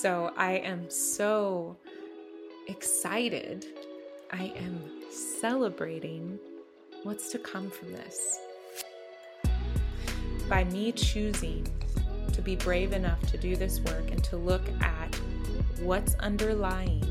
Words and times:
So 0.00 0.32
I 0.34 0.52
am 0.52 0.88
so 0.88 1.76
excited. 2.68 3.66
I 4.32 4.44
am 4.56 4.80
celebrating 5.10 6.38
what's 7.02 7.30
to 7.32 7.38
come 7.38 7.68
from 7.68 7.92
this. 7.92 8.40
By 10.48 10.64
me 10.64 10.92
choosing 10.92 11.66
to 12.32 12.40
be 12.40 12.56
brave 12.56 12.94
enough 12.94 13.20
to 13.30 13.36
do 13.36 13.56
this 13.56 13.78
work 13.80 14.10
and 14.10 14.24
to 14.24 14.38
look 14.38 14.62
at 14.80 15.14
what's 15.80 16.14
underlying, 16.14 17.04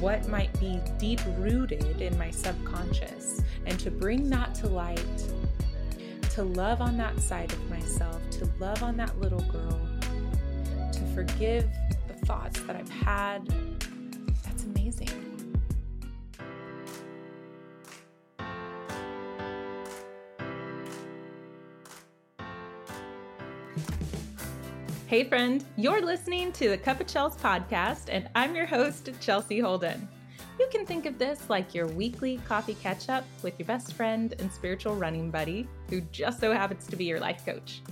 what 0.00 0.26
might 0.26 0.58
be 0.58 0.80
deep 0.98 1.20
rooted 1.38 2.02
in 2.02 2.18
my 2.18 2.32
subconscious, 2.32 3.40
and 3.66 3.78
to 3.78 3.88
bring 3.88 4.28
that 4.30 4.52
to 4.56 4.66
light, 4.66 4.98
to 6.30 6.42
love 6.42 6.80
on 6.80 6.96
that 6.96 7.20
side 7.20 7.52
of 7.52 7.70
myself, 7.70 8.20
to 8.32 8.50
love 8.58 8.82
on 8.82 8.96
that 8.96 9.16
little 9.20 9.42
girl, 9.42 9.80
to 10.90 11.00
forgive 11.14 11.68
thoughts 12.26 12.60
that 12.62 12.74
I've 12.74 12.90
had. 12.90 13.46
That's 14.42 14.64
amazing. 14.64 15.08
Hey, 25.06 25.22
friend, 25.22 25.64
you're 25.76 26.04
listening 26.04 26.50
to 26.52 26.68
the 26.68 26.76
Cup 26.76 27.00
of 27.00 27.06
Chels 27.06 27.36
podcast, 27.38 28.08
and 28.08 28.28
I'm 28.34 28.56
your 28.56 28.66
host, 28.66 29.10
Chelsea 29.20 29.60
Holden. 29.60 30.08
You 30.58 30.66
can 30.72 30.84
think 30.84 31.06
of 31.06 31.16
this 31.18 31.48
like 31.48 31.74
your 31.76 31.86
weekly 31.86 32.40
coffee 32.48 32.74
catch 32.82 33.08
up 33.08 33.24
with 33.44 33.56
your 33.56 33.66
best 33.66 33.92
friend 33.92 34.34
and 34.40 34.50
spiritual 34.50 34.96
running 34.96 35.30
buddy, 35.30 35.68
who 35.90 36.00
just 36.10 36.40
so 36.40 36.52
happens 36.52 36.88
to 36.88 36.96
be 36.96 37.04
your 37.04 37.20
life 37.20 37.46
coach. 37.46 37.82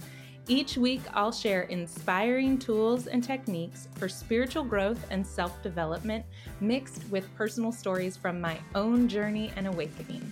Each 0.46 0.76
week, 0.76 1.00
I'll 1.14 1.32
share 1.32 1.62
inspiring 1.62 2.58
tools 2.58 3.06
and 3.06 3.24
techniques 3.24 3.88
for 3.94 4.10
spiritual 4.10 4.62
growth 4.62 5.02
and 5.08 5.26
self 5.26 5.62
development, 5.62 6.22
mixed 6.60 7.02
with 7.10 7.34
personal 7.34 7.72
stories 7.72 8.18
from 8.18 8.42
my 8.42 8.58
own 8.74 9.08
journey 9.08 9.50
and 9.56 9.66
awakening. 9.66 10.30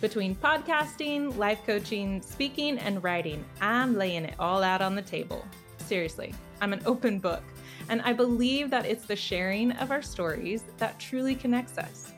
Between 0.00 0.34
podcasting, 0.34 1.36
life 1.36 1.60
coaching, 1.66 2.22
speaking, 2.22 2.78
and 2.78 3.04
writing, 3.04 3.44
I'm 3.60 3.98
laying 3.98 4.24
it 4.24 4.34
all 4.38 4.62
out 4.62 4.80
on 4.80 4.94
the 4.94 5.02
table. 5.02 5.44
Seriously, 5.76 6.32
I'm 6.62 6.72
an 6.72 6.80
open 6.86 7.18
book, 7.18 7.42
and 7.90 8.00
I 8.02 8.14
believe 8.14 8.70
that 8.70 8.86
it's 8.86 9.04
the 9.04 9.16
sharing 9.16 9.72
of 9.72 9.90
our 9.90 10.02
stories 10.02 10.64
that 10.78 10.98
truly 10.98 11.34
connects 11.34 11.76
us. 11.76 12.12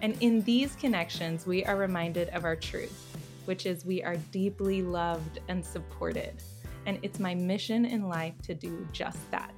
And 0.00 0.16
in 0.20 0.42
these 0.42 0.76
connections, 0.76 1.44
we 1.44 1.64
are 1.64 1.76
reminded 1.76 2.28
of 2.28 2.44
our 2.44 2.54
truth, 2.54 3.11
which 3.52 3.66
is 3.66 3.84
we 3.84 4.02
are 4.02 4.16
deeply 4.30 4.80
loved 4.80 5.40
and 5.48 5.62
supported. 5.62 6.32
And 6.86 6.98
it's 7.02 7.20
my 7.20 7.34
mission 7.34 7.84
in 7.84 8.08
life 8.08 8.32
to 8.44 8.54
do 8.54 8.88
just 8.92 9.30
that. 9.30 9.52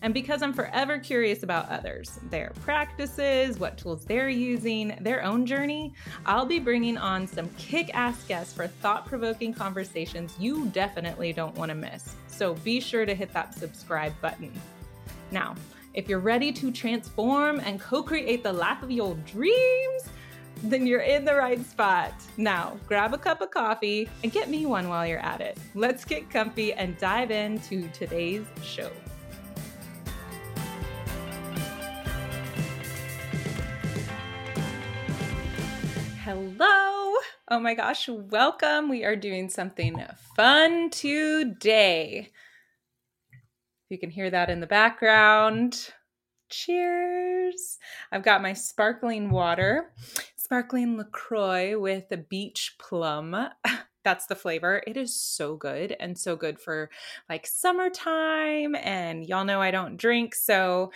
And 0.00 0.14
because 0.14 0.42
I'm 0.42 0.52
forever 0.52 1.00
curious 1.00 1.42
about 1.42 1.68
others, 1.70 2.20
their 2.30 2.52
practices, 2.62 3.58
what 3.58 3.76
tools 3.76 4.04
they're 4.04 4.28
using, 4.28 4.96
their 5.00 5.24
own 5.24 5.44
journey, 5.44 5.92
I'll 6.24 6.46
be 6.46 6.60
bringing 6.60 6.96
on 6.96 7.26
some 7.26 7.48
kick 7.58 7.92
ass 7.94 8.22
guests 8.28 8.54
for 8.54 8.68
thought 8.68 9.06
provoking 9.06 9.52
conversations 9.52 10.36
you 10.38 10.66
definitely 10.66 11.32
don't 11.32 11.56
want 11.56 11.70
to 11.70 11.74
miss. 11.74 12.14
So 12.28 12.54
be 12.62 12.78
sure 12.78 13.04
to 13.04 13.14
hit 13.16 13.32
that 13.32 13.54
subscribe 13.54 14.12
button. 14.20 14.52
Now, 15.32 15.56
if 15.94 16.08
you're 16.08 16.20
ready 16.20 16.52
to 16.52 16.70
transform 16.70 17.58
and 17.58 17.80
co 17.80 18.04
create 18.04 18.44
the 18.44 18.52
life 18.52 18.84
of 18.84 18.92
your 18.92 19.16
dreams, 19.26 20.04
then 20.64 20.86
you're 20.86 21.00
in 21.00 21.24
the 21.24 21.34
right 21.34 21.64
spot. 21.66 22.14
Now, 22.38 22.78
grab 22.86 23.12
a 23.12 23.18
cup 23.18 23.42
of 23.42 23.50
coffee 23.50 24.08
and 24.22 24.32
get 24.32 24.48
me 24.48 24.64
one 24.64 24.88
while 24.88 25.06
you're 25.06 25.18
at 25.18 25.40
it. 25.40 25.58
Let's 25.74 26.04
get 26.04 26.30
comfy 26.30 26.72
and 26.72 26.96
dive 26.98 27.30
into 27.30 27.88
today's 27.88 28.46
show. 28.62 28.90
Hello. 36.22 37.14
Oh 37.50 37.60
my 37.60 37.74
gosh, 37.74 38.08
welcome. 38.08 38.88
We 38.88 39.04
are 39.04 39.16
doing 39.16 39.50
something 39.50 40.02
fun 40.34 40.88
today. 40.88 42.30
You 43.90 43.98
can 43.98 44.08
hear 44.08 44.30
that 44.30 44.48
in 44.48 44.60
the 44.60 44.66
background. 44.66 45.90
Cheers. 46.50 47.78
I've 48.10 48.22
got 48.22 48.42
my 48.42 48.52
sparkling 48.54 49.30
water, 49.30 49.92
sparkling 50.44 50.98
LaCroix 50.98 51.78
with 51.78 52.12
a 52.12 52.18
beach 52.18 52.76
plum. 52.78 53.34
That's 54.04 54.26
the 54.26 54.34
flavor. 54.34 54.82
It 54.86 54.98
is 54.98 55.18
so 55.18 55.56
good 55.56 55.96
and 55.98 56.18
so 56.18 56.36
good 56.36 56.60
for 56.60 56.90
like 57.30 57.46
summertime. 57.46 58.76
And 58.76 59.24
y'all 59.24 59.46
know 59.46 59.62
I 59.62 59.70
don't 59.70 59.96
drink. 59.96 60.34
So 60.34 60.92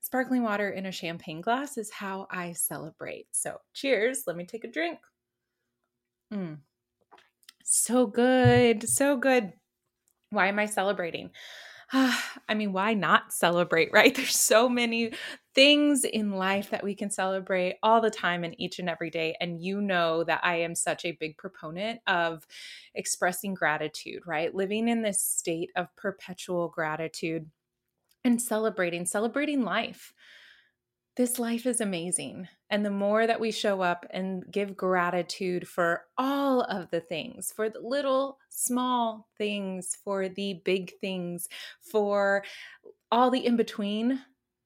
sparkling 0.00 0.44
water 0.44 0.70
in 0.70 0.86
a 0.86 0.92
champagne 0.92 1.40
glass 1.40 1.76
is 1.76 1.90
how 1.90 2.28
I 2.30 2.52
celebrate. 2.52 3.26
So, 3.32 3.60
cheers. 3.74 4.22
Let 4.28 4.36
me 4.36 4.46
take 4.46 4.62
a 4.62 4.70
drink. 4.70 5.00
Mm. 6.32 6.58
So 7.64 8.06
good. 8.06 8.88
So 8.88 9.16
good. 9.16 9.52
Why 10.30 10.46
am 10.46 10.60
I 10.60 10.66
celebrating? 10.66 11.30
I 11.92 12.54
mean, 12.54 12.72
why 12.72 12.94
not 12.94 13.32
celebrate, 13.32 13.90
right? 13.92 14.14
There's 14.16 14.36
so 14.36 14.68
many 14.68 15.12
things 15.56 16.04
in 16.04 16.32
life 16.32 16.68
that 16.68 16.84
we 16.84 16.94
can 16.94 17.10
celebrate 17.10 17.78
all 17.82 18.02
the 18.02 18.10
time 18.10 18.44
and 18.44 18.54
each 18.60 18.78
and 18.78 18.90
every 18.90 19.08
day. 19.08 19.34
And 19.40 19.60
you 19.60 19.80
know 19.80 20.22
that 20.24 20.40
I 20.44 20.56
am 20.56 20.74
such 20.74 21.06
a 21.06 21.16
big 21.18 21.38
proponent 21.38 22.00
of 22.06 22.46
expressing 22.94 23.54
gratitude, 23.54 24.22
right? 24.26 24.54
Living 24.54 24.86
in 24.86 25.00
this 25.00 25.20
state 25.20 25.70
of 25.74 25.88
perpetual 25.96 26.68
gratitude 26.68 27.50
and 28.22 28.40
celebrating, 28.40 29.06
celebrating 29.06 29.62
life. 29.62 30.12
This 31.16 31.38
life 31.38 31.64
is 31.64 31.80
amazing. 31.80 32.46
And 32.68 32.84
the 32.84 32.90
more 32.90 33.26
that 33.26 33.40
we 33.40 33.50
show 33.50 33.80
up 33.80 34.04
and 34.10 34.44
give 34.50 34.76
gratitude 34.76 35.66
for 35.66 36.02
all 36.18 36.60
of 36.60 36.90
the 36.90 37.00
things, 37.00 37.50
for 37.56 37.70
the 37.70 37.80
little 37.80 38.36
small 38.50 39.26
things, 39.38 39.96
for 40.04 40.28
the 40.28 40.60
big 40.66 40.92
things, 41.00 41.48
for 41.80 42.44
all 43.10 43.30
the 43.30 43.46
in 43.46 43.56
between, 43.56 44.20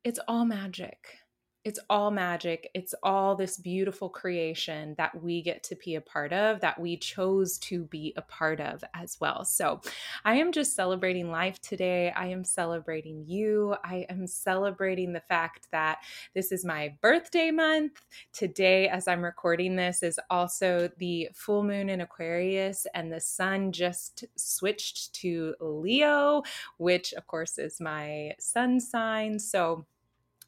it's 0.05 0.19
all 0.29 0.45
magic 0.45 1.20
it's 1.63 1.79
all 1.91 2.11
magic. 2.11 2.71
It's 2.73 2.95
all 3.03 3.37
this 3.37 3.59
beautiful 3.59 4.09
creation 4.09 4.95
that 4.97 5.23
we 5.23 5.43
get 5.43 5.63
to 5.65 5.77
be 5.77 5.95
a 5.95 6.01
part 6.01 6.33
of, 6.33 6.61
that 6.61 6.81
we 6.81 6.97
chose 6.97 7.59
to 7.59 7.85
be 7.85 8.15
a 8.17 8.23
part 8.23 8.61
of 8.61 8.83
as 8.95 9.19
well. 9.21 9.45
So 9.45 9.83
I 10.25 10.37
am 10.37 10.53
just 10.53 10.75
celebrating 10.75 11.31
life 11.31 11.61
today. 11.61 12.13
I 12.13 12.29
am 12.29 12.45
celebrating 12.45 13.27
you. 13.27 13.77
I 13.85 14.07
am 14.09 14.27
celebrating 14.27 15.13
the 15.13 15.21
fact 15.21 15.69
that 15.71 15.99
this 16.35 16.51
is 16.51 16.65
my 16.65 16.95
birthday 17.03 17.51
month. 17.51 18.01
Today, 18.33 18.89
as 18.89 19.07
I'm 19.07 19.23
recording 19.23 19.77
this, 19.77 20.03
is 20.03 20.19
also 20.31 20.89
the 20.97 21.29
full 21.35 21.63
moon 21.63 21.91
in 21.91 22.01
Aquarius, 22.01 22.87
and 22.95 23.13
the 23.13 23.21
sun 23.21 23.73
just 23.73 24.25
switched 24.35 25.13
to 25.17 25.55
Leo, 25.61 26.43
which 26.79 27.13
of 27.13 27.27
course 27.27 27.59
is 27.59 27.81
my 27.81 28.33
sun 28.39 28.81
sign. 28.81 29.39
So 29.39 29.85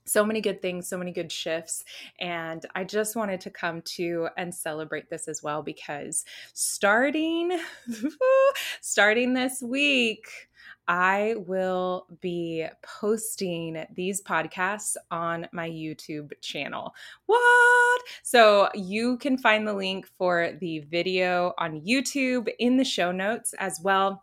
so 0.04 0.24
many 0.24 0.40
good 0.40 0.60
things, 0.62 0.88
so 0.88 0.98
many 0.98 1.12
good 1.12 1.30
shifts. 1.30 1.84
And 2.20 2.64
I 2.74 2.84
just 2.84 3.16
wanted 3.16 3.40
to 3.42 3.50
come 3.50 3.82
to 3.82 4.28
and 4.36 4.54
celebrate 4.54 5.10
this 5.10 5.28
as 5.28 5.42
well 5.42 5.62
because 5.62 6.24
starting 6.52 7.58
starting 8.80 9.34
this 9.34 9.62
week, 9.62 10.26
I 10.88 11.36
will 11.46 12.06
be 12.20 12.66
posting 12.82 13.84
these 13.94 14.20
podcasts 14.20 14.96
on 15.10 15.46
my 15.52 15.68
YouTube 15.68 16.32
channel. 16.40 16.94
What? 17.26 18.02
So 18.22 18.68
you 18.74 19.16
can 19.18 19.38
find 19.38 19.66
the 19.66 19.74
link 19.74 20.08
for 20.18 20.52
the 20.60 20.80
video 20.80 21.54
on 21.58 21.80
YouTube 21.82 22.48
in 22.58 22.76
the 22.76 22.84
show 22.84 23.12
notes 23.12 23.54
as 23.58 23.80
well 23.82 24.22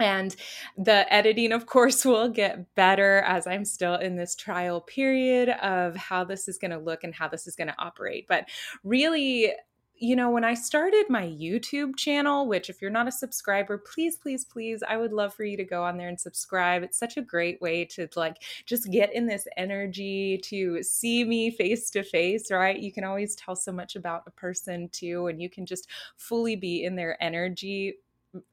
and 0.00 0.34
the 0.76 1.12
editing, 1.12 1.52
of 1.52 1.66
course, 1.66 2.04
will 2.04 2.28
get 2.28 2.74
better 2.74 3.18
as 3.18 3.46
I'm 3.46 3.64
still 3.64 3.94
in 3.94 4.16
this 4.16 4.34
trial 4.34 4.80
period 4.80 5.50
of 5.50 5.96
how 5.96 6.24
this 6.24 6.48
is 6.48 6.58
going 6.58 6.72
to 6.72 6.78
look 6.78 7.04
and 7.04 7.14
how 7.14 7.28
this 7.28 7.46
is 7.46 7.56
going 7.56 7.68
to 7.68 7.78
operate. 7.78 8.26
But 8.28 8.48
really, 8.82 9.52
you 9.96 10.16
know, 10.16 10.28
when 10.28 10.44
I 10.44 10.54
started 10.54 11.06
my 11.08 11.22
YouTube 11.22 11.96
channel, 11.96 12.48
which 12.48 12.68
if 12.68 12.82
you're 12.82 12.90
not 12.90 13.06
a 13.06 13.12
subscriber, 13.12 13.78
please, 13.78 14.16
please, 14.16 14.44
please, 14.44 14.82
I 14.86 14.96
would 14.96 15.12
love 15.12 15.32
for 15.32 15.44
you 15.44 15.56
to 15.56 15.64
go 15.64 15.84
on 15.84 15.96
there 15.96 16.08
and 16.08 16.20
subscribe. 16.20 16.82
It's 16.82 16.98
such 16.98 17.16
a 17.16 17.22
great 17.22 17.62
way 17.62 17.84
to 17.86 18.08
like 18.16 18.42
just 18.66 18.90
get 18.90 19.14
in 19.14 19.26
this 19.26 19.46
energy 19.56 20.38
to 20.44 20.82
see 20.82 21.24
me 21.24 21.52
face 21.52 21.90
to 21.90 22.02
face, 22.02 22.50
right? 22.50 22.78
You 22.78 22.92
can 22.92 23.04
always 23.04 23.36
tell 23.36 23.54
so 23.54 23.70
much 23.70 23.94
about 23.94 24.24
a 24.26 24.32
person 24.32 24.88
too, 24.88 25.28
and 25.28 25.40
you 25.40 25.48
can 25.48 25.64
just 25.64 25.88
fully 26.16 26.56
be 26.56 26.82
in 26.84 26.96
their 26.96 27.16
energy 27.22 27.94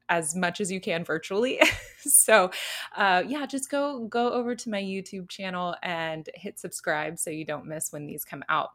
as 0.08 0.34
much 0.34 0.60
as 0.60 0.70
you 0.70 0.80
can 0.80 1.04
virtually. 1.04 1.60
so, 1.98 2.50
uh, 2.96 3.22
yeah, 3.26 3.46
just 3.46 3.70
go 3.70 4.06
go 4.06 4.32
over 4.32 4.54
to 4.54 4.70
my 4.70 4.82
YouTube 4.82 5.28
channel 5.28 5.74
and 5.82 6.28
hit 6.34 6.58
subscribe 6.58 7.18
so 7.18 7.30
you 7.30 7.44
don't 7.44 7.66
miss 7.66 7.92
when 7.92 8.06
these 8.06 8.24
come 8.24 8.44
out. 8.48 8.70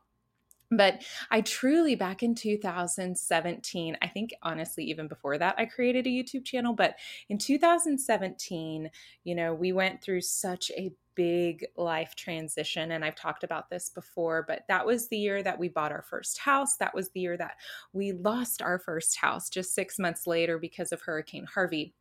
but 0.71 1.03
I 1.31 1.41
truly, 1.41 1.95
back 1.95 2.23
in 2.23 2.35
2017, 2.35 3.97
I 4.01 4.07
think 4.07 4.31
honestly, 4.43 4.83
even 4.85 5.07
before 5.07 5.37
that, 5.37 5.55
I 5.57 5.65
created 5.65 6.05
a 6.07 6.09
YouTube 6.09 6.45
channel. 6.45 6.73
But 6.73 6.95
in 7.29 7.37
2017, 7.37 8.89
you 9.23 9.35
know, 9.35 9.53
we 9.53 9.71
went 9.71 10.01
through 10.01 10.21
such 10.21 10.71
a 10.71 10.91
big 11.17 11.65
life 11.75 12.15
transition. 12.15 12.91
And 12.91 13.03
I've 13.03 13.15
talked 13.15 13.43
about 13.43 13.69
this 13.69 13.89
before, 13.89 14.45
but 14.47 14.63
that 14.69 14.85
was 14.85 15.09
the 15.09 15.17
year 15.17 15.43
that 15.43 15.57
we 15.57 15.67
bought 15.67 15.91
our 15.91 16.03
first 16.03 16.37
house. 16.37 16.77
That 16.77 16.95
was 16.95 17.09
the 17.09 17.19
year 17.19 17.35
that 17.35 17.55
we 17.91 18.13
lost 18.13 18.61
our 18.61 18.79
first 18.79 19.17
house 19.17 19.49
just 19.49 19.75
six 19.75 19.99
months 19.99 20.27
later 20.27 20.59
because 20.59 20.93
of 20.93 21.01
Hurricane 21.01 21.47
Harvey. 21.51 21.95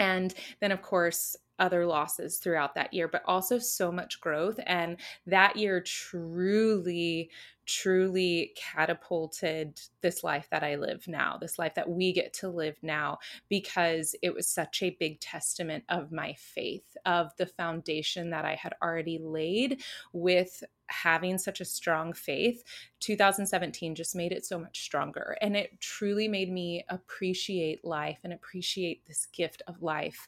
And 0.00 0.34
then, 0.60 0.72
of 0.72 0.82
course, 0.82 1.36
other 1.60 1.86
losses 1.86 2.38
throughout 2.38 2.74
that 2.74 2.92
year, 2.92 3.06
but 3.06 3.22
also 3.26 3.58
so 3.58 3.92
much 3.92 4.20
growth. 4.20 4.58
And 4.66 4.96
that 5.26 5.56
year 5.56 5.80
truly, 5.80 7.30
truly 7.66 8.52
catapulted 8.56 9.80
this 10.00 10.24
life 10.24 10.48
that 10.50 10.64
I 10.64 10.74
live 10.74 11.06
now, 11.06 11.36
this 11.40 11.58
life 11.58 11.74
that 11.74 11.88
we 11.88 12.12
get 12.12 12.32
to 12.34 12.48
live 12.48 12.76
now, 12.82 13.18
because 13.48 14.16
it 14.22 14.34
was 14.34 14.48
such 14.48 14.82
a 14.82 14.96
big 14.98 15.20
testament 15.20 15.84
of 15.88 16.10
my 16.10 16.34
faith, 16.36 16.96
of 17.06 17.30
the 17.36 17.46
foundation 17.46 18.30
that 18.30 18.44
I 18.44 18.56
had 18.56 18.74
already 18.82 19.18
laid 19.22 19.82
with 20.12 20.64
having 20.90 21.38
such 21.38 21.60
a 21.60 21.64
strong 21.64 22.12
faith, 22.12 22.64
2017 22.98 23.94
just 23.94 24.16
made 24.16 24.32
it 24.32 24.44
so 24.44 24.58
much 24.58 24.82
stronger. 24.82 25.36
And 25.40 25.56
it 25.56 25.80
truly 25.80 26.26
made 26.26 26.50
me 26.50 26.84
appreciate 26.88 27.84
life 27.84 28.18
and 28.24 28.32
appreciate 28.32 29.06
this 29.06 29.26
gift 29.26 29.62
of 29.68 29.82
life 29.82 30.26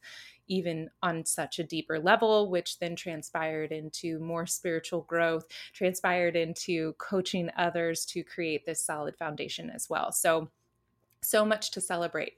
even 0.53 0.91
on 1.03 1.25
such 1.25 1.59
a 1.59 1.65
deeper 1.65 1.99
level, 1.99 2.51
which 2.51 2.79
then 2.79 2.95
transpired 2.95 3.73
into 3.73 4.19
more 4.19 4.47
spiritual 4.47 5.01
growth, 5.03 5.47
transpired 5.73 6.37
into 6.37 6.93
coaching 6.99 7.49
others 7.57 8.05
to 8.05 8.23
create 8.23 8.67
this 8.67 8.85
solid 8.85 9.17
foundation 9.17 9.71
as 9.71 9.89
well. 9.89 10.13
So, 10.13 10.51
so 11.23 11.45
much 11.45 11.71
to 11.71 11.81
celebrate. 11.81 12.35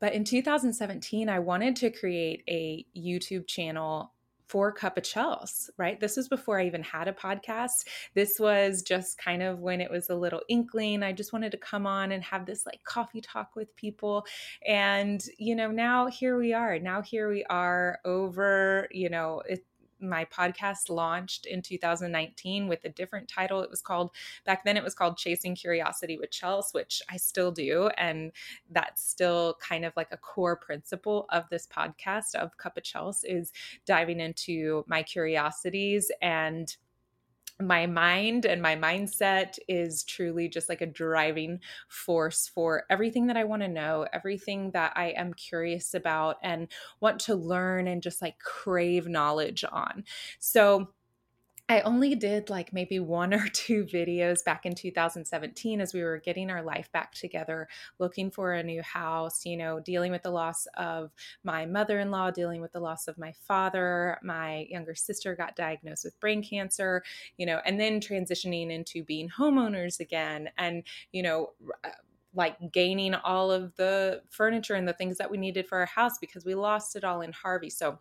But 0.00 0.14
in 0.14 0.24
2017, 0.24 1.28
I 1.28 1.40
wanted 1.40 1.76
to 1.76 1.90
create 1.90 2.42
a 2.48 2.86
YouTube 2.96 3.46
channel 3.46 4.12
for 4.48 4.72
Cup 4.72 4.96
of 4.96 5.04
Chels, 5.04 5.68
right? 5.76 6.00
This 6.00 6.16
was 6.16 6.28
before 6.28 6.58
I 6.58 6.66
even 6.66 6.82
had 6.82 7.06
a 7.06 7.12
podcast. 7.12 7.84
This 8.14 8.38
was 8.40 8.82
just 8.82 9.18
kind 9.18 9.42
of 9.42 9.60
when 9.60 9.80
it 9.80 9.90
was 9.90 10.08
a 10.08 10.14
little 10.14 10.40
inkling. 10.48 11.02
I 11.02 11.12
just 11.12 11.32
wanted 11.32 11.52
to 11.52 11.58
come 11.58 11.86
on 11.86 12.12
and 12.12 12.24
have 12.24 12.46
this 12.46 12.64
like 12.64 12.82
coffee 12.84 13.20
talk 13.20 13.54
with 13.54 13.74
people. 13.76 14.24
And, 14.66 15.22
you 15.38 15.54
know, 15.54 15.70
now 15.70 16.06
here 16.06 16.38
we 16.38 16.54
are. 16.54 16.78
Now 16.78 17.02
here 17.02 17.28
we 17.28 17.44
are 17.44 17.98
over, 18.04 18.88
you 18.90 19.10
know, 19.10 19.42
it, 19.46 19.64
my 20.00 20.24
podcast 20.26 20.88
launched 20.88 21.46
in 21.46 21.62
2019 21.62 22.68
with 22.68 22.84
a 22.84 22.88
different 22.88 23.28
title. 23.28 23.62
It 23.62 23.70
was 23.70 23.80
called, 23.80 24.10
back 24.44 24.64
then, 24.64 24.76
it 24.76 24.84
was 24.84 24.94
called 24.94 25.16
Chasing 25.16 25.54
Curiosity 25.54 26.18
with 26.18 26.30
Chels, 26.30 26.72
which 26.72 27.02
I 27.10 27.16
still 27.16 27.50
do. 27.50 27.88
And 27.98 28.32
that's 28.70 29.02
still 29.02 29.56
kind 29.60 29.84
of 29.84 29.92
like 29.96 30.08
a 30.12 30.16
core 30.16 30.56
principle 30.56 31.26
of 31.30 31.44
this 31.50 31.66
podcast 31.66 32.34
of 32.34 32.56
Cup 32.56 32.76
of 32.76 32.82
Chels 32.82 33.20
is 33.24 33.52
diving 33.86 34.20
into 34.20 34.84
my 34.86 35.02
curiosities 35.02 36.10
and 36.22 36.76
my 37.60 37.86
mind 37.86 38.46
and 38.46 38.62
my 38.62 38.76
mindset 38.76 39.58
is 39.68 40.04
truly 40.04 40.48
just 40.48 40.68
like 40.68 40.80
a 40.80 40.86
driving 40.86 41.60
force 41.88 42.46
for 42.46 42.84
everything 42.88 43.26
that 43.26 43.36
I 43.36 43.44
want 43.44 43.62
to 43.62 43.68
know, 43.68 44.06
everything 44.12 44.70
that 44.72 44.92
I 44.96 45.08
am 45.10 45.34
curious 45.34 45.92
about 45.94 46.36
and 46.42 46.68
want 47.00 47.20
to 47.22 47.34
learn 47.34 47.88
and 47.88 48.02
just 48.02 48.22
like 48.22 48.38
crave 48.38 49.08
knowledge 49.08 49.64
on. 49.70 50.04
So, 50.38 50.92
I 51.70 51.82
only 51.82 52.14
did 52.14 52.48
like 52.48 52.72
maybe 52.72 52.98
one 52.98 53.34
or 53.34 53.46
two 53.52 53.84
videos 53.84 54.42
back 54.42 54.64
in 54.64 54.74
2017 54.74 55.80
as 55.82 55.92
we 55.92 56.02
were 56.02 56.18
getting 56.18 56.50
our 56.50 56.62
life 56.62 56.90
back 56.92 57.12
together, 57.12 57.68
looking 57.98 58.30
for 58.30 58.54
a 58.54 58.62
new 58.62 58.82
house, 58.82 59.44
you 59.44 59.56
know, 59.56 59.78
dealing 59.78 60.10
with 60.10 60.22
the 60.22 60.30
loss 60.30 60.66
of 60.78 61.12
my 61.44 61.66
mother 61.66 61.98
in 62.00 62.10
law, 62.10 62.30
dealing 62.30 62.62
with 62.62 62.72
the 62.72 62.80
loss 62.80 63.06
of 63.06 63.18
my 63.18 63.32
father. 63.32 64.18
My 64.22 64.66
younger 64.70 64.94
sister 64.94 65.36
got 65.36 65.56
diagnosed 65.56 66.04
with 66.04 66.18
brain 66.20 66.42
cancer, 66.42 67.02
you 67.36 67.44
know, 67.44 67.60
and 67.66 67.78
then 67.78 68.00
transitioning 68.00 68.70
into 68.70 69.04
being 69.04 69.28
homeowners 69.28 70.00
again. 70.00 70.48
And, 70.56 70.84
you 71.12 71.22
know, 71.22 71.52
uh, 71.84 71.90
like 72.34 72.72
gaining 72.72 73.14
all 73.14 73.50
of 73.50 73.74
the 73.76 74.22
furniture 74.30 74.74
and 74.74 74.86
the 74.86 74.92
things 74.92 75.18
that 75.18 75.30
we 75.30 75.36
needed 75.38 75.66
for 75.66 75.78
our 75.78 75.86
house 75.86 76.18
because 76.18 76.44
we 76.44 76.54
lost 76.54 76.94
it 76.96 77.04
all 77.04 77.20
in 77.20 77.32
Harvey. 77.32 77.70
So, 77.70 77.98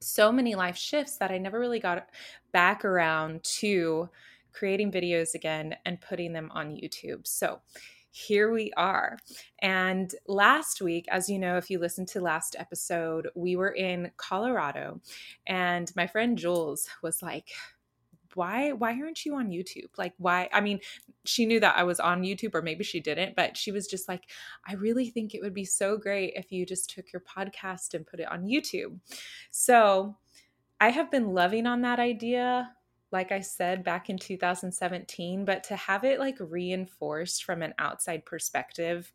so 0.00 0.32
many 0.32 0.54
life 0.54 0.76
shifts 0.76 1.16
that 1.18 1.30
I 1.30 1.38
never 1.38 1.58
really 1.58 1.80
got 1.80 2.08
back 2.52 2.84
around 2.84 3.44
to 3.44 4.08
creating 4.52 4.90
videos 4.90 5.34
again 5.34 5.76
and 5.84 6.00
putting 6.00 6.32
them 6.32 6.50
on 6.52 6.70
YouTube. 6.76 7.26
So 7.26 7.60
here 8.10 8.50
we 8.50 8.72
are. 8.76 9.18
And 9.60 10.12
last 10.26 10.82
week, 10.82 11.06
as 11.10 11.28
you 11.28 11.38
know, 11.38 11.56
if 11.56 11.70
you 11.70 11.78
listened 11.78 12.08
to 12.08 12.20
last 12.20 12.56
episode, 12.58 13.28
we 13.36 13.54
were 13.56 13.70
in 13.70 14.10
Colorado 14.16 15.00
and 15.46 15.90
my 15.94 16.06
friend 16.06 16.36
Jules 16.36 16.88
was 17.02 17.22
like, 17.22 17.50
why 18.34 18.72
why 18.72 18.98
aren't 19.00 19.24
you 19.24 19.36
on 19.36 19.48
YouTube? 19.48 19.90
Like 19.96 20.14
why 20.18 20.48
I 20.52 20.60
mean, 20.60 20.80
she 21.24 21.46
knew 21.46 21.60
that 21.60 21.76
I 21.76 21.84
was 21.84 22.00
on 22.00 22.22
YouTube 22.22 22.54
or 22.54 22.62
maybe 22.62 22.84
she 22.84 23.00
didn't, 23.00 23.36
but 23.36 23.56
she 23.56 23.72
was 23.72 23.86
just 23.86 24.08
like, 24.08 24.30
I 24.66 24.74
really 24.74 25.10
think 25.10 25.34
it 25.34 25.42
would 25.42 25.54
be 25.54 25.64
so 25.64 25.96
great 25.96 26.34
if 26.36 26.52
you 26.52 26.66
just 26.66 26.90
took 26.90 27.12
your 27.12 27.22
podcast 27.22 27.94
and 27.94 28.06
put 28.06 28.20
it 28.20 28.30
on 28.30 28.44
YouTube. 28.44 28.98
So, 29.50 30.16
I 30.80 30.90
have 30.90 31.10
been 31.10 31.34
loving 31.34 31.66
on 31.66 31.82
that 31.82 32.00
idea 32.00 32.72
like 33.12 33.32
I 33.32 33.40
said 33.40 33.82
back 33.82 34.08
in 34.08 34.18
2017, 34.18 35.44
but 35.44 35.64
to 35.64 35.76
have 35.76 36.04
it 36.04 36.20
like 36.20 36.36
reinforced 36.38 37.44
from 37.44 37.62
an 37.62 37.74
outside 37.78 38.24
perspective 38.24 39.12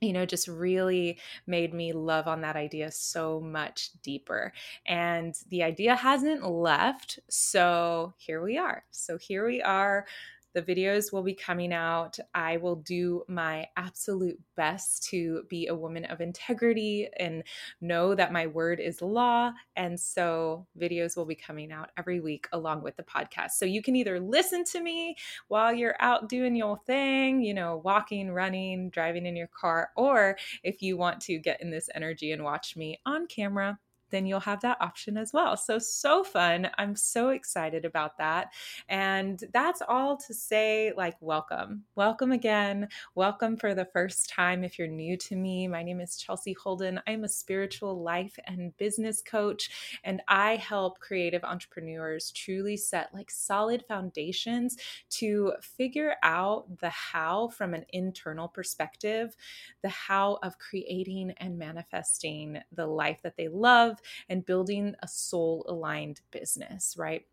you 0.00 0.12
know, 0.14 0.24
just 0.24 0.48
really 0.48 1.18
made 1.46 1.74
me 1.74 1.92
love 1.92 2.26
on 2.26 2.40
that 2.40 2.56
idea 2.56 2.90
so 2.90 3.40
much 3.40 3.90
deeper. 4.02 4.52
And 4.86 5.34
the 5.48 5.62
idea 5.62 5.94
hasn't 5.94 6.48
left. 6.48 7.18
So 7.28 8.14
here 8.16 8.42
we 8.42 8.56
are. 8.56 8.84
So 8.90 9.18
here 9.18 9.46
we 9.46 9.60
are 9.60 10.06
the 10.54 10.62
videos 10.62 11.12
will 11.12 11.22
be 11.22 11.34
coming 11.34 11.72
out. 11.72 12.18
I 12.34 12.56
will 12.56 12.76
do 12.76 13.24
my 13.28 13.66
absolute 13.76 14.38
best 14.56 15.04
to 15.10 15.44
be 15.48 15.66
a 15.66 15.74
woman 15.74 16.04
of 16.06 16.20
integrity 16.20 17.08
and 17.18 17.42
know 17.80 18.14
that 18.14 18.32
my 18.32 18.46
word 18.46 18.80
is 18.80 19.02
law. 19.02 19.52
And 19.76 19.98
so, 19.98 20.66
videos 20.78 21.16
will 21.16 21.24
be 21.24 21.34
coming 21.34 21.72
out 21.72 21.90
every 21.96 22.20
week 22.20 22.48
along 22.52 22.82
with 22.82 22.96
the 22.96 23.02
podcast. 23.02 23.52
So, 23.52 23.64
you 23.64 23.82
can 23.82 23.96
either 23.96 24.20
listen 24.20 24.64
to 24.64 24.80
me 24.80 25.16
while 25.48 25.72
you're 25.72 25.96
out 26.00 26.28
doing 26.28 26.56
your 26.56 26.78
thing, 26.86 27.42
you 27.42 27.54
know, 27.54 27.80
walking, 27.84 28.30
running, 28.32 28.90
driving 28.90 29.26
in 29.26 29.36
your 29.36 29.48
car, 29.48 29.90
or 29.96 30.36
if 30.62 30.82
you 30.82 30.96
want 30.96 31.20
to 31.22 31.38
get 31.38 31.60
in 31.60 31.70
this 31.70 31.88
energy 31.94 32.32
and 32.32 32.44
watch 32.44 32.76
me 32.76 33.00
on 33.06 33.26
camera, 33.26 33.78
then 34.10 34.26
you'll 34.26 34.40
have 34.40 34.60
that 34.60 34.80
option 34.80 35.16
as 35.16 35.32
well. 35.32 35.56
So, 35.56 35.78
so 35.78 36.24
fun. 36.24 36.68
I'm 36.78 36.96
so 36.96 37.30
excited 37.30 37.84
about 37.84 38.18
that. 38.18 38.52
And 38.88 39.42
that's 39.52 39.82
all 39.88 40.16
to 40.16 40.34
say, 40.34 40.92
like, 40.96 41.16
welcome. 41.20 41.84
Welcome 41.94 42.32
again. 42.32 42.88
Welcome 43.14 43.56
for 43.56 43.74
the 43.74 43.88
first 43.92 44.28
time 44.28 44.64
if 44.64 44.78
you're 44.78 44.88
new 44.88 45.16
to 45.18 45.36
me. 45.36 45.68
My 45.68 45.82
name 45.82 46.00
is 46.00 46.16
Chelsea 46.16 46.52
Holden. 46.52 47.00
I'm 47.06 47.24
a 47.24 47.28
spiritual 47.28 48.02
life 48.02 48.38
and 48.46 48.76
business 48.76 49.22
coach, 49.22 49.98
and 50.04 50.20
I 50.28 50.56
help 50.56 50.98
creative 51.00 51.44
entrepreneurs 51.44 52.30
truly 52.32 52.76
set 52.76 53.14
like 53.14 53.30
solid 53.30 53.84
foundations 53.86 54.76
to 55.10 55.52
figure 55.60 56.14
out 56.22 56.78
the 56.78 56.90
how 56.90 57.48
from 57.48 57.74
an 57.74 57.84
internal 57.90 58.48
perspective, 58.48 59.36
the 59.82 59.88
how 59.88 60.38
of 60.42 60.58
creating 60.58 61.32
and 61.38 61.58
manifesting 61.58 62.58
the 62.72 62.86
life 62.86 63.20
that 63.22 63.36
they 63.36 63.48
love 63.48 63.99
and 64.28 64.46
building 64.46 64.94
a 65.02 65.08
soul 65.08 65.64
aligned 65.68 66.20
business, 66.30 66.94
right? 66.98 67.26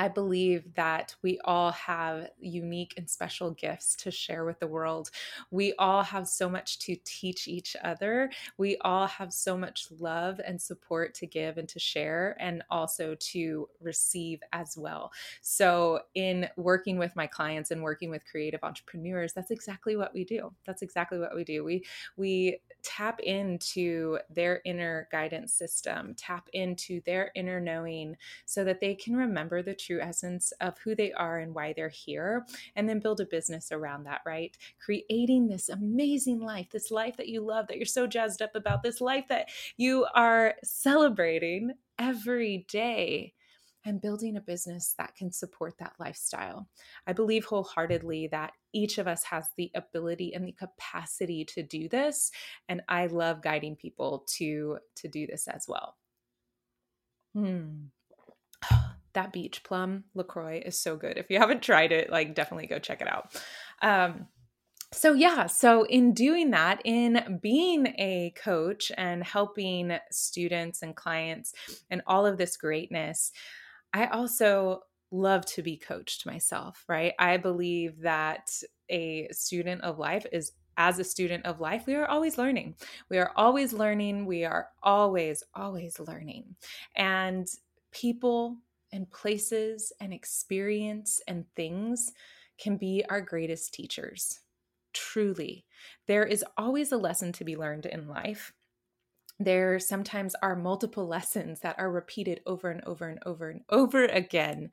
I 0.00 0.08
believe 0.08 0.72
that 0.76 1.14
we 1.20 1.38
all 1.44 1.72
have 1.72 2.30
unique 2.40 2.94
and 2.96 3.08
special 3.08 3.50
gifts 3.50 3.94
to 3.96 4.10
share 4.10 4.46
with 4.46 4.58
the 4.58 4.66
world. 4.66 5.10
We 5.50 5.74
all 5.74 6.02
have 6.02 6.26
so 6.26 6.48
much 6.48 6.78
to 6.78 6.96
teach 7.04 7.46
each 7.46 7.76
other. 7.84 8.30
We 8.56 8.78
all 8.78 9.06
have 9.06 9.30
so 9.30 9.58
much 9.58 9.88
love 9.98 10.40
and 10.42 10.58
support 10.58 11.12
to 11.16 11.26
give 11.26 11.58
and 11.58 11.68
to 11.68 11.78
share, 11.78 12.34
and 12.40 12.62
also 12.70 13.14
to 13.14 13.68
receive 13.78 14.40
as 14.54 14.74
well. 14.74 15.12
So, 15.42 16.00
in 16.14 16.48
working 16.56 16.96
with 16.96 17.14
my 17.14 17.26
clients 17.26 17.70
and 17.70 17.82
working 17.82 18.08
with 18.08 18.24
creative 18.24 18.60
entrepreneurs, 18.62 19.34
that's 19.34 19.50
exactly 19.50 19.96
what 19.96 20.14
we 20.14 20.24
do. 20.24 20.50
That's 20.64 20.80
exactly 20.80 21.18
what 21.18 21.34
we 21.34 21.44
do. 21.44 21.62
We 21.62 21.84
we 22.16 22.60
tap 22.82 23.20
into 23.20 24.18
their 24.30 24.62
inner 24.64 25.08
guidance 25.12 25.52
system, 25.52 26.14
tap 26.14 26.48
into 26.54 27.02
their 27.04 27.30
inner 27.34 27.60
knowing 27.60 28.16
so 28.46 28.64
that 28.64 28.80
they 28.80 28.94
can 28.94 29.14
remember 29.14 29.62
the 29.62 29.74
true 29.90 30.00
essence 30.00 30.52
of 30.60 30.78
who 30.78 30.94
they 30.94 31.12
are 31.12 31.38
and 31.38 31.54
why 31.54 31.72
they're 31.72 31.88
here, 31.88 32.46
and 32.76 32.88
then 32.88 33.00
build 33.00 33.20
a 33.20 33.26
business 33.26 33.72
around 33.72 34.04
that, 34.04 34.20
right? 34.24 34.56
Creating 34.78 35.48
this 35.48 35.68
amazing 35.68 36.40
life, 36.40 36.68
this 36.70 36.90
life 36.90 37.16
that 37.16 37.28
you 37.28 37.40
love, 37.40 37.66
that 37.66 37.76
you're 37.76 37.86
so 37.86 38.06
jazzed 38.06 38.42
up 38.42 38.54
about, 38.54 38.82
this 38.82 39.00
life 39.00 39.26
that 39.28 39.48
you 39.76 40.06
are 40.14 40.54
celebrating 40.62 41.72
every 41.98 42.66
day 42.68 43.34
and 43.84 44.00
building 44.00 44.36
a 44.36 44.40
business 44.42 44.94
that 44.98 45.16
can 45.16 45.32
support 45.32 45.74
that 45.78 45.94
lifestyle. 45.98 46.68
I 47.06 47.14
believe 47.14 47.46
wholeheartedly 47.46 48.28
that 48.28 48.52
each 48.72 48.98
of 48.98 49.08
us 49.08 49.24
has 49.24 49.48
the 49.56 49.70
ability 49.74 50.34
and 50.34 50.46
the 50.46 50.52
capacity 50.52 51.44
to 51.46 51.62
do 51.62 51.88
this 51.88 52.30
and 52.68 52.82
I 52.88 53.06
love 53.06 53.42
guiding 53.42 53.76
people 53.76 54.26
to 54.36 54.78
to 54.96 55.08
do 55.08 55.26
this 55.26 55.48
as 55.48 55.64
well. 55.66 55.96
Hmm. 57.34 57.86
That 59.14 59.32
beach 59.32 59.62
plum 59.64 60.04
LaCroix 60.14 60.62
is 60.64 60.78
so 60.78 60.96
good. 60.96 61.16
If 61.18 61.30
you 61.30 61.38
haven't 61.38 61.62
tried 61.62 61.92
it, 61.92 62.10
like 62.10 62.34
definitely 62.34 62.66
go 62.66 62.78
check 62.78 63.00
it 63.00 63.08
out. 63.08 63.42
Um, 63.82 64.26
so 64.92 65.12
yeah 65.12 65.46
so 65.46 65.84
in 65.84 66.12
doing 66.12 66.50
that 66.50 66.80
in 66.84 67.38
being 67.40 67.86
a 67.98 68.32
coach 68.36 68.90
and 68.96 69.22
helping 69.22 69.96
students 70.10 70.82
and 70.82 70.96
clients 70.96 71.52
and 71.90 72.02
all 72.06 72.26
of 72.26 72.38
this 72.38 72.56
greatness 72.56 73.30
i 73.92 74.06
also 74.06 74.80
love 75.12 75.44
to 75.46 75.62
be 75.62 75.76
coached 75.76 76.26
myself 76.26 76.84
right 76.88 77.14
i 77.18 77.36
believe 77.36 78.00
that 78.00 78.50
a 78.88 79.28
student 79.30 79.80
of 79.82 79.98
life 79.98 80.26
is 80.32 80.52
as 80.76 80.98
a 80.98 81.04
student 81.04 81.44
of 81.46 81.60
life 81.60 81.84
we 81.86 81.94
are 81.94 82.06
always 82.06 82.36
learning 82.38 82.74
we 83.08 83.18
are 83.18 83.30
always 83.36 83.72
learning 83.72 84.26
we 84.26 84.44
are 84.44 84.68
always 84.82 85.42
always 85.54 86.00
learning 86.00 86.56
and 86.96 87.46
people 87.92 88.56
and 88.92 89.10
places 89.10 89.92
and 90.00 90.12
experience 90.12 91.20
and 91.26 91.44
things 91.54 92.12
can 92.58 92.76
be 92.76 93.04
our 93.08 93.20
greatest 93.20 93.72
teachers 93.72 94.40
truly. 94.92 95.64
There 96.06 96.24
is 96.24 96.44
always 96.56 96.92
a 96.92 96.96
lesson 96.96 97.32
to 97.32 97.44
be 97.44 97.56
learned 97.56 97.86
in 97.86 98.08
life. 98.08 98.52
There 99.38 99.78
sometimes 99.78 100.34
are 100.42 100.56
multiple 100.56 101.06
lessons 101.08 101.60
that 101.60 101.78
are 101.78 101.90
repeated 101.90 102.40
over 102.46 102.70
and 102.70 102.82
over 102.84 103.08
and 103.08 103.18
over 103.24 103.50
and 103.50 103.62
over 103.70 104.04
again 104.04 104.70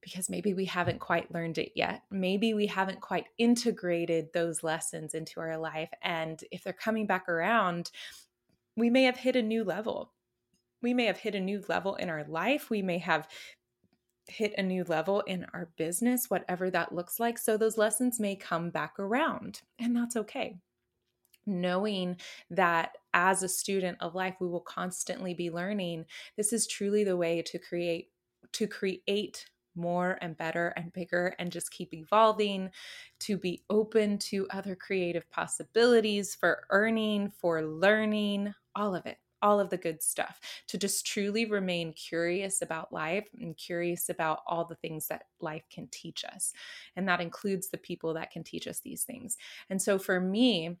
because 0.00 0.30
maybe 0.30 0.54
we 0.54 0.64
haven't 0.64 1.00
quite 1.00 1.34
learned 1.34 1.58
it 1.58 1.72
yet. 1.74 2.02
Maybe 2.10 2.54
we 2.54 2.66
haven't 2.66 3.00
quite 3.00 3.26
integrated 3.36 4.32
those 4.32 4.62
lessons 4.62 5.12
into 5.12 5.40
our 5.40 5.58
life. 5.58 5.90
And 6.02 6.40
if 6.52 6.62
they're 6.62 6.72
coming 6.72 7.06
back 7.06 7.28
around, 7.28 7.90
we 8.76 8.90
may 8.90 9.04
have 9.04 9.16
hit 9.16 9.34
a 9.34 9.42
new 9.42 9.64
level. 9.64 10.12
We 10.82 10.94
may 10.94 11.06
have 11.06 11.18
hit 11.18 11.34
a 11.34 11.40
new 11.40 11.62
level 11.68 11.96
in 11.96 12.08
our 12.08 12.24
life. 12.24 12.70
We 12.70 12.82
may 12.82 12.98
have 12.98 13.28
hit 14.28 14.54
a 14.58 14.62
new 14.62 14.84
level 14.84 15.20
in 15.22 15.46
our 15.52 15.70
business, 15.76 16.26
whatever 16.28 16.70
that 16.70 16.94
looks 16.94 17.18
like. 17.18 17.38
So 17.38 17.56
those 17.56 17.78
lessons 17.78 18.20
may 18.20 18.36
come 18.36 18.70
back 18.70 18.98
around, 18.98 19.62
and 19.78 19.96
that's 19.96 20.16
okay. 20.16 20.56
Knowing 21.46 22.16
that 22.50 22.98
as 23.14 23.42
a 23.42 23.48
student 23.48 23.96
of 24.00 24.14
life, 24.14 24.36
we 24.38 24.48
will 24.48 24.60
constantly 24.60 25.32
be 25.34 25.50
learning. 25.50 26.04
This 26.36 26.52
is 26.52 26.66
truly 26.66 27.04
the 27.04 27.16
way 27.16 27.42
to 27.42 27.58
create 27.58 28.10
to 28.52 28.66
create 28.66 29.46
more 29.74 30.18
and 30.20 30.36
better 30.36 30.68
and 30.76 30.92
bigger 30.92 31.34
and 31.38 31.52
just 31.52 31.70
keep 31.70 31.92
evolving, 31.94 32.70
to 33.20 33.36
be 33.36 33.62
open 33.70 34.18
to 34.18 34.46
other 34.50 34.74
creative 34.74 35.28
possibilities 35.30 36.34
for 36.34 36.64
earning, 36.70 37.30
for 37.30 37.62
learning, 37.62 38.52
all 38.74 38.94
of 38.94 39.06
it 39.06 39.18
all 39.42 39.60
of 39.60 39.70
the 39.70 39.76
good 39.76 40.02
stuff, 40.02 40.40
to 40.68 40.78
just 40.78 41.06
truly 41.06 41.44
remain 41.44 41.92
curious 41.92 42.62
about 42.62 42.92
life 42.92 43.28
and 43.40 43.56
curious 43.56 44.08
about 44.08 44.40
all 44.46 44.64
the 44.64 44.76
things 44.76 45.08
that 45.08 45.24
life 45.40 45.64
can 45.70 45.88
teach 45.90 46.24
us. 46.24 46.52
And 46.96 47.08
that 47.08 47.20
includes 47.20 47.70
the 47.70 47.78
people 47.78 48.14
that 48.14 48.30
can 48.30 48.44
teach 48.44 48.66
us 48.66 48.80
these 48.80 49.04
things. 49.04 49.36
And 49.70 49.80
so 49.80 49.98
for 49.98 50.20
me, 50.20 50.78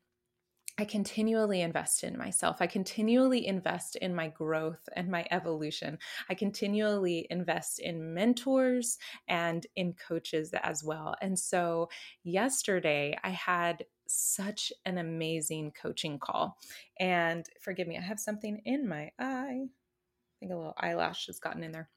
I 0.80 0.84
continually 0.84 1.60
invest 1.62 2.04
in 2.04 2.16
myself. 2.16 2.58
I 2.60 2.68
continually 2.68 3.44
invest 3.44 3.96
in 3.96 4.14
my 4.14 4.28
growth 4.28 4.88
and 4.94 5.08
my 5.08 5.26
evolution. 5.32 5.98
I 6.30 6.34
continually 6.34 7.26
invest 7.30 7.80
in 7.80 8.14
mentors 8.14 8.96
and 9.26 9.66
in 9.74 9.94
coaches 9.94 10.54
as 10.62 10.84
well. 10.84 11.16
And 11.20 11.36
so, 11.36 11.88
yesterday, 12.22 13.18
I 13.24 13.30
had 13.30 13.86
such 14.08 14.72
an 14.84 14.98
amazing 14.98 15.72
coaching 15.80 16.18
call. 16.18 16.58
And 16.98 17.46
forgive 17.60 17.86
me, 17.86 17.96
I 17.98 18.02
have 18.02 18.20
something 18.20 18.60
in 18.64 18.88
my 18.88 19.10
eye. 19.18 19.66
I 19.66 20.34
think 20.40 20.52
a 20.52 20.56
little 20.56 20.74
eyelash 20.78 21.26
has 21.26 21.38
gotten 21.38 21.62
in 21.62 21.72
there. 21.72 21.88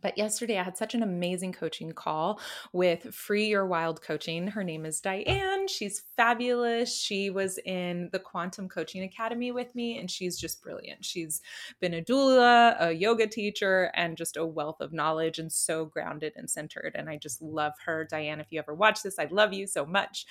But 0.00 0.16
yesterday, 0.16 0.58
I 0.58 0.62
had 0.62 0.76
such 0.76 0.94
an 0.94 1.02
amazing 1.02 1.52
coaching 1.52 1.90
call 1.90 2.40
with 2.72 3.12
Free 3.12 3.48
Your 3.48 3.66
Wild 3.66 4.00
Coaching. 4.00 4.46
Her 4.46 4.62
name 4.62 4.86
is 4.86 5.00
Diane. 5.00 5.66
She's 5.66 6.02
fabulous. 6.16 6.96
She 6.96 7.30
was 7.30 7.58
in 7.64 8.08
the 8.12 8.20
Quantum 8.20 8.68
Coaching 8.68 9.02
Academy 9.02 9.50
with 9.50 9.74
me, 9.74 9.98
and 9.98 10.08
she's 10.08 10.38
just 10.38 10.62
brilliant. 10.62 11.04
She's 11.04 11.42
been 11.80 11.94
a 11.94 12.02
doula, 12.02 12.76
a 12.78 12.92
yoga 12.92 13.26
teacher, 13.26 13.90
and 13.94 14.16
just 14.16 14.36
a 14.36 14.46
wealth 14.46 14.80
of 14.80 14.92
knowledge 14.92 15.40
and 15.40 15.52
so 15.52 15.86
grounded 15.86 16.34
and 16.36 16.48
centered. 16.48 16.92
And 16.94 17.08
I 17.10 17.16
just 17.16 17.42
love 17.42 17.72
her. 17.84 18.04
Diane, 18.04 18.38
if 18.38 18.52
you 18.52 18.60
ever 18.60 18.74
watch 18.74 19.02
this, 19.02 19.18
I 19.18 19.26
love 19.32 19.52
you 19.52 19.66
so 19.66 19.84
much. 19.84 20.26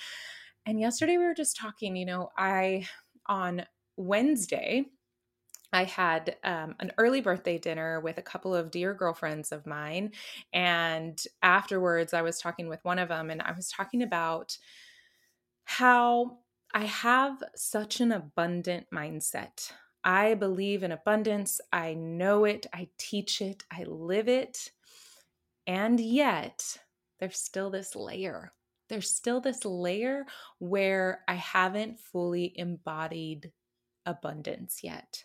And 0.68 0.78
yesterday, 0.78 1.16
we 1.16 1.24
were 1.24 1.32
just 1.32 1.56
talking, 1.56 1.96
you 1.96 2.04
know, 2.04 2.28
I, 2.36 2.86
on 3.24 3.64
Wednesday, 3.96 4.84
I 5.72 5.84
had 5.84 6.36
um, 6.44 6.74
an 6.78 6.92
early 6.98 7.22
birthday 7.22 7.56
dinner 7.56 8.00
with 8.00 8.18
a 8.18 8.22
couple 8.22 8.54
of 8.54 8.70
dear 8.70 8.92
girlfriends 8.92 9.50
of 9.50 9.66
mine. 9.66 10.12
And 10.52 11.18
afterwards, 11.40 12.12
I 12.12 12.20
was 12.20 12.38
talking 12.38 12.68
with 12.68 12.84
one 12.84 12.98
of 12.98 13.08
them, 13.08 13.30
and 13.30 13.40
I 13.40 13.52
was 13.52 13.70
talking 13.70 14.02
about 14.02 14.58
how 15.64 16.40
I 16.74 16.84
have 16.84 17.42
such 17.56 18.00
an 18.02 18.12
abundant 18.12 18.88
mindset. 18.92 19.72
I 20.04 20.34
believe 20.34 20.82
in 20.82 20.92
abundance. 20.92 21.62
I 21.72 21.94
know 21.94 22.44
it. 22.44 22.66
I 22.74 22.88
teach 22.98 23.40
it. 23.40 23.64
I 23.70 23.84
live 23.84 24.28
it. 24.28 24.70
And 25.66 25.98
yet, 25.98 26.76
there's 27.20 27.38
still 27.38 27.70
this 27.70 27.96
layer. 27.96 28.52
There's 28.88 29.10
still 29.10 29.40
this 29.40 29.64
layer 29.64 30.26
where 30.58 31.22
I 31.28 31.34
haven't 31.34 32.00
fully 32.00 32.52
embodied 32.56 33.52
abundance 34.06 34.80
yet 34.82 35.24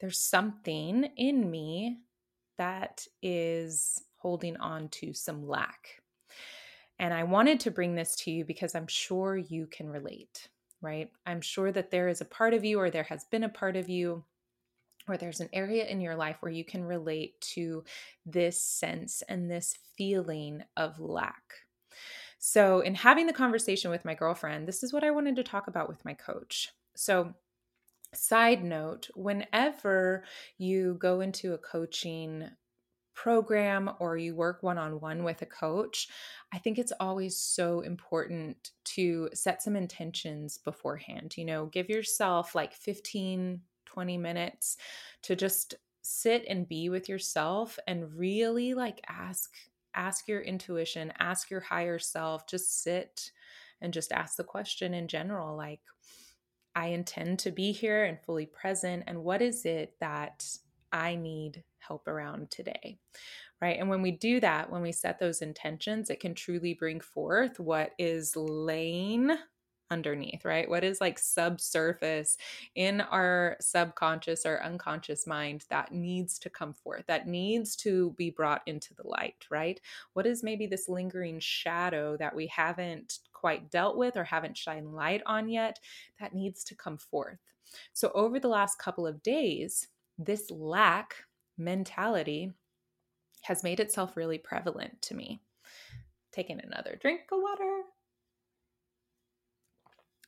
there's 0.00 0.18
something 0.18 1.04
in 1.16 1.50
me 1.50 2.00
that 2.58 3.06
is 3.22 4.02
holding 4.16 4.56
on 4.58 4.88
to 4.88 5.12
some 5.12 5.46
lack. 5.46 6.00
And 6.98 7.12
I 7.12 7.24
wanted 7.24 7.60
to 7.60 7.70
bring 7.70 7.94
this 7.94 8.14
to 8.16 8.30
you 8.30 8.44
because 8.44 8.74
I'm 8.74 8.86
sure 8.86 9.36
you 9.36 9.66
can 9.66 9.88
relate, 9.88 10.48
right? 10.80 11.10
I'm 11.26 11.40
sure 11.40 11.72
that 11.72 11.90
there 11.90 12.08
is 12.08 12.20
a 12.20 12.26
part 12.26 12.54
of 12.54 12.64
you, 12.64 12.78
or 12.78 12.90
there 12.90 13.02
has 13.04 13.24
been 13.24 13.44
a 13.44 13.48
part 13.48 13.76
of 13.76 13.88
you, 13.88 14.24
or 15.08 15.16
there's 15.16 15.40
an 15.40 15.50
area 15.52 15.86
in 15.86 16.00
your 16.00 16.14
life 16.14 16.36
where 16.40 16.52
you 16.52 16.64
can 16.64 16.84
relate 16.84 17.38
to 17.40 17.84
this 18.24 18.62
sense 18.62 19.22
and 19.28 19.50
this 19.50 19.76
feeling 19.96 20.62
of 20.76 21.00
lack. 21.00 21.63
So, 22.46 22.80
in 22.80 22.94
having 22.94 23.26
the 23.26 23.32
conversation 23.32 23.90
with 23.90 24.04
my 24.04 24.12
girlfriend, 24.12 24.68
this 24.68 24.82
is 24.82 24.92
what 24.92 25.02
I 25.02 25.10
wanted 25.10 25.34
to 25.36 25.42
talk 25.42 25.66
about 25.66 25.88
with 25.88 26.04
my 26.04 26.12
coach. 26.12 26.68
So, 26.94 27.32
Side 28.12 28.62
note 28.62 29.08
whenever 29.14 30.24
you 30.58 30.98
go 31.00 31.22
into 31.22 31.54
a 31.54 31.58
coaching 31.58 32.50
program 33.14 33.90
or 33.98 34.18
you 34.18 34.36
work 34.36 34.62
one 34.62 34.76
on 34.76 35.00
one 35.00 35.24
with 35.24 35.40
a 35.40 35.46
coach, 35.46 36.06
I 36.52 36.58
think 36.58 36.78
it's 36.78 36.92
always 37.00 37.34
so 37.34 37.80
important 37.80 38.72
to 38.96 39.30
set 39.32 39.62
some 39.62 39.74
intentions 39.74 40.58
beforehand. 40.58 41.38
You 41.38 41.46
know, 41.46 41.64
give 41.64 41.88
yourself 41.88 42.54
like 42.54 42.74
15, 42.74 43.62
20 43.86 44.18
minutes 44.18 44.76
to 45.22 45.34
just 45.34 45.76
sit 46.02 46.44
and 46.46 46.68
be 46.68 46.90
with 46.90 47.08
yourself 47.08 47.78
and 47.86 48.14
really 48.14 48.74
like 48.74 49.00
ask 49.08 49.50
ask 49.94 50.28
your 50.28 50.40
intuition, 50.40 51.12
ask 51.18 51.50
your 51.50 51.60
higher 51.60 51.98
self, 51.98 52.46
just 52.46 52.82
sit 52.82 53.30
and 53.80 53.92
just 53.92 54.12
ask 54.12 54.36
the 54.36 54.44
question 54.44 54.94
in 54.94 55.08
general 55.08 55.56
like 55.56 55.80
I 56.74 56.88
intend 56.88 57.38
to 57.40 57.50
be 57.50 57.72
here 57.72 58.04
and 58.04 58.20
fully 58.20 58.46
present? 58.46 59.04
And 59.06 59.22
what 59.22 59.42
is 59.42 59.64
it 59.64 59.94
that 60.00 60.46
I 60.92 61.14
need 61.14 61.62
help 61.78 62.08
around 62.08 62.50
today? 62.50 62.98
Right. 63.60 63.78
And 63.78 63.88
when 63.88 64.02
we 64.02 64.10
do 64.10 64.40
that, 64.40 64.70
when 64.70 64.82
we 64.82 64.92
set 64.92 65.18
those 65.18 65.40
intentions, 65.40 66.10
it 66.10 66.20
can 66.20 66.34
truly 66.34 66.74
bring 66.74 67.00
forth 67.00 67.60
what 67.60 67.92
is 67.98 68.34
laying 68.36 69.30
underneath, 69.90 70.44
right? 70.44 70.68
What 70.68 70.84
is 70.84 71.00
like 71.00 71.18
subsurface 71.18 72.36
in 72.74 73.00
our 73.00 73.56
subconscious 73.60 74.46
or 74.46 74.62
unconscious 74.62 75.26
mind 75.26 75.64
that 75.70 75.92
needs 75.92 76.38
to 76.40 76.50
come 76.50 76.72
forth, 76.72 77.04
that 77.06 77.28
needs 77.28 77.76
to 77.76 78.12
be 78.16 78.30
brought 78.30 78.62
into 78.66 78.94
the 78.94 79.06
light, 79.06 79.46
right? 79.50 79.80
What 80.14 80.26
is 80.26 80.42
maybe 80.42 80.66
this 80.66 80.88
lingering 80.88 81.38
shadow 81.40 82.16
that 82.16 82.34
we 82.34 82.46
haven't 82.46 83.18
quite 83.32 83.70
dealt 83.70 83.96
with 83.96 84.16
or 84.16 84.24
haven't 84.24 84.56
shined 84.56 84.94
light 84.94 85.22
on 85.26 85.48
yet 85.48 85.78
that 86.18 86.34
needs 86.34 86.64
to 86.64 86.74
come 86.74 86.98
forth? 86.98 87.38
So, 87.92 88.10
over 88.14 88.38
the 88.38 88.48
last 88.48 88.78
couple 88.78 89.06
of 89.06 89.22
days, 89.22 89.88
this 90.18 90.50
lack 90.50 91.16
mentality 91.58 92.52
has 93.42 93.62
made 93.62 93.80
itself 93.80 94.16
really 94.16 94.38
prevalent 94.38 95.02
to 95.02 95.14
me. 95.14 95.40
Taking 96.32 96.60
another 96.60 96.98
drink 97.00 97.22
of 97.30 97.40
water 97.40 97.82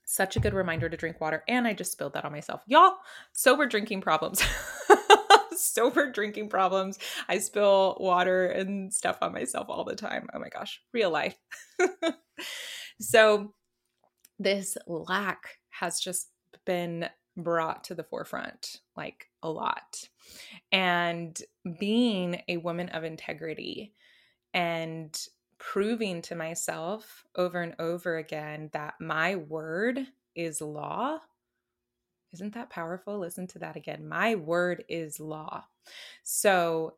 such 0.06 0.36
a 0.36 0.40
good 0.40 0.54
reminder 0.54 0.88
to 0.88 0.96
drink 0.96 1.20
water. 1.20 1.44
And 1.46 1.66
I 1.66 1.74
just 1.74 1.92
spilled 1.92 2.14
that 2.14 2.24
on 2.24 2.32
myself. 2.32 2.62
Y'all, 2.66 2.94
sober 3.32 3.66
drinking 3.66 4.00
problems. 4.00 4.42
sober 5.56 6.10
drinking 6.10 6.48
problems. 6.48 6.98
I 7.28 7.38
spill 7.38 7.96
water 8.00 8.46
and 8.46 8.92
stuff 8.94 9.18
on 9.20 9.32
myself 9.32 9.66
all 9.68 9.84
the 9.84 9.96
time. 9.96 10.28
Oh 10.32 10.38
my 10.38 10.48
gosh, 10.48 10.80
real 10.92 11.10
life. 11.10 11.36
so, 13.00 13.52
this 14.38 14.76
lack 14.86 15.58
has 15.70 15.98
just 15.98 16.28
been 16.64 17.08
brought 17.36 17.84
to 17.84 17.94
the 17.94 18.04
forefront 18.04 18.80
like 18.96 19.28
a 19.42 19.50
lot. 19.50 20.08
And 20.72 21.38
being 21.78 22.42
a 22.48 22.58
woman 22.58 22.90
of 22.90 23.04
integrity 23.04 23.94
and 24.52 25.18
proving 25.72 26.22
to 26.22 26.36
myself 26.36 27.24
over 27.34 27.60
and 27.60 27.74
over 27.80 28.18
again 28.18 28.70
that 28.72 28.94
my 29.00 29.34
word 29.34 30.06
is 30.36 30.60
law. 30.60 31.18
Isn't 32.32 32.54
that 32.54 32.70
powerful? 32.70 33.18
Listen 33.18 33.48
to 33.48 33.58
that 33.58 33.74
again. 33.74 34.08
My 34.08 34.36
word 34.36 34.84
is 34.88 35.18
law. 35.18 35.64
So, 36.22 36.94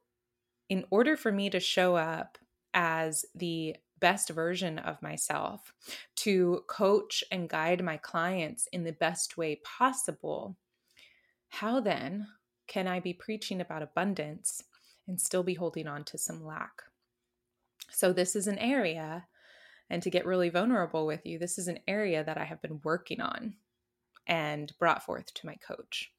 in 0.68 0.84
order 0.90 1.16
for 1.16 1.32
me 1.32 1.48
to 1.48 1.60
show 1.60 1.96
up 1.96 2.37
as 2.75 3.25
the 3.34 3.76
best 4.00 4.28
version 4.28 4.78
of 4.78 5.00
myself, 5.00 5.72
to 6.16 6.62
coach 6.68 7.25
and 7.32 7.48
guide 7.48 7.82
my 7.82 7.96
clients 7.96 8.68
in 8.70 8.84
the 8.84 8.92
best 8.92 9.38
way 9.38 9.60
possible, 9.64 10.58
how 11.48 11.80
then 11.80 12.26
can 12.66 12.87
I 12.87 13.00
be 13.00 13.14
preaching 13.14 13.62
about 13.62 13.82
abundance 13.82 14.62
and 15.06 15.18
still 15.18 15.42
be 15.42 15.54
holding 15.54 15.87
on 15.87 16.04
to 16.04 16.18
some 16.18 16.44
lack? 16.44 16.82
So, 17.90 18.12
this 18.12 18.37
is 18.37 18.47
an 18.47 18.59
area, 18.59 19.26
and 19.90 20.02
to 20.02 20.11
get 20.11 20.26
really 20.26 20.50
vulnerable 20.50 21.07
with 21.07 21.25
you, 21.26 21.38
this 21.38 21.59
is 21.59 21.68
an 21.68 21.78
area 21.88 22.23
that 22.25 22.38
I 22.38 22.45
have 22.45 22.61
been 22.61 22.80
working 22.85 23.21
on 23.21 23.54
and 24.26 24.73
brought 24.78 25.02
forth 25.02 25.33
to 25.35 25.47
my 25.47 25.57
coach. 25.57 26.12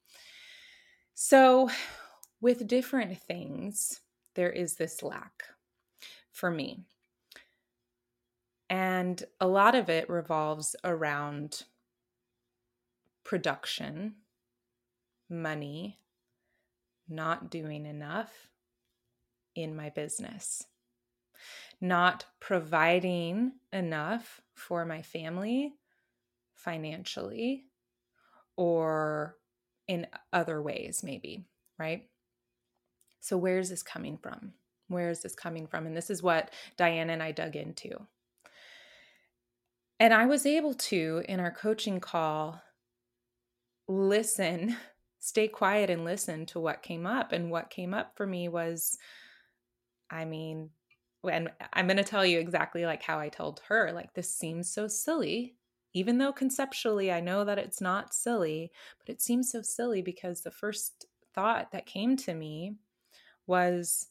So, 1.14 1.70
with 2.40 2.66
different 2.66 3.18
things, 3.20 4.00
there 4.34 4.50
is 4.50 4.74
this 4.74 5.02
lack 5.02 5.44
for 6.32 6.50
me. 6.50 6.84
And 8.68 9.22
a 9.40 9.46
lot 9.46 9.74
of 9.74 9.88
it 9.88 10.08
revolves 10.08 10.76
around 10.84 11.64
production, 13.24 14.14
money, 15.28 15.98
not 17.08 17.50
doing 17.50 17.84
enough 17.84 18.48
in 19.54 19.74
my 19.74 19.90
business, 19.90 20.64
not 21.80 22.24
providing 22.40 23.52
enough 23.72 24.40
for 24.54 24.84
my 24.84 25.02
family 25.02 25.74
financially 26.54 27.64
or 28.56 29.36
in 29.88 30.06
other 30.32 30.60
ways, 30.60 31.02
maybe, 31.02 31.46
right? 31.78 32.04
So, 33.20 33.36
where 33.36 33.58
is 33.58 33.70
this 33.70 33.82
coming 33.82 34.18
from? 34.18 34.52
Where 34.88 35.10
is 35.10 35.22
this 35.22 35.34
coming 35.34 35.66
from? 35.66 35.86
And 35.86 35.96
this 35.96 36.10
is 36.10 36.22
what 36.22 36.50
Diane 36.76 37.10
and 37.10 37.22
I 37.22 37.32
dug 37.32 37.56
into. 37.56 38.06
And 39.98 40.14
I 40.14 40.26
was 40.26 40.46
able 40.46 40.74
to, 40.74 41.22
in 41.28 41.40
our 41.40 41.50
coaching 41.50 42.00
call, 42.00 42.60
listen, 43.86 44.76
stay 45.20 45.48
quiet 45.48 45.90
and 45.90 46.04
listen 46.04 46.46
to 46.46 46.60
what 46.60 46.82
came 46.82 47.06
up. 47.06 47.32
And 47.32 47.50
what 47.50 47.70
came 47.70 47.92
up 47.92 48.16
for 48.16 48.26
me 48.26 48.48
was, 48.48 48.96
I 50.10 50.24
mean, 50.24 50.70
and 51.24 51.50
I'm 51.72 51.86
going 51.86 51.96
to 51.96 52.04
tell 52.04 52.24
you 52.24 52.38
exactly 52.38 52.86
like 52.86 53.02
how 53.02 53.18
I 53.18 53.28
told 53.28 53.60
her, 53.68 53.92
like, 53.92 54.14
this 54.14 54.34
seems 54.34 54.72
so 54.72 54.88
silly. 54.88 55.56
Even 55.92 56.18
though 56.18 56.32
conceptually 56.32 57.10
I 57.10 57.20
know 57.20 57.44
that 57.44 57.58
it's 57.58 57.80
not 57.80 58.14
silly, 58.14 58.70
but 58.98 59.12
it 59.12 59.20
seems 59.20 59.50
so 59.50 59.60
silly 59.60 60.02
because 60.02 60.40
the 60.40 60.50
first 60.50 61.06
thought 61.34 61.72
that 61.72 61.86
came 61.86 62.16
to 62.18 62.34
me 62.34 62.76
was 63.46 64.06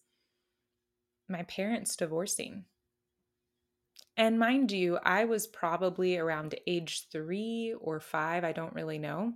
my 1.29 1.43
parents 1.43 1.95
divorcing. 1.95 2.65
And 4.17 4.37
mind 4.37 4.73
you, 4.73 4.97
I 5.03 5.23
was 5.23 5.47
probably 5.47 6.17
around 6.17 6.55
age 6.67 7.07
three 7.09 7.73
or 7.79 8.01
five. 8.01 8.43
I 8.43 8.51
don't 8.51 8.73
really 8.73 8.99
know 8.99 9.33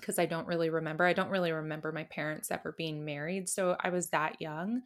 because 0.00 0.18
I 0.18 0.24
don't 0.24 0.46
really 0.46 0.70
remember. 0.70 1.04
I 1.04 1.12
don't 1.12 1.30
really 1.30 1.52
remember 1.52 1.92
my 1.92 2.04
parents 2.04 2.50
ever 2.50 2.72
being 2.72 3.04
married. 3.04 3.48
So 3.50 3.76
I 3.78 3.90
was 3.90 4.08
that 4.08 4.40
young. 4.40 4.82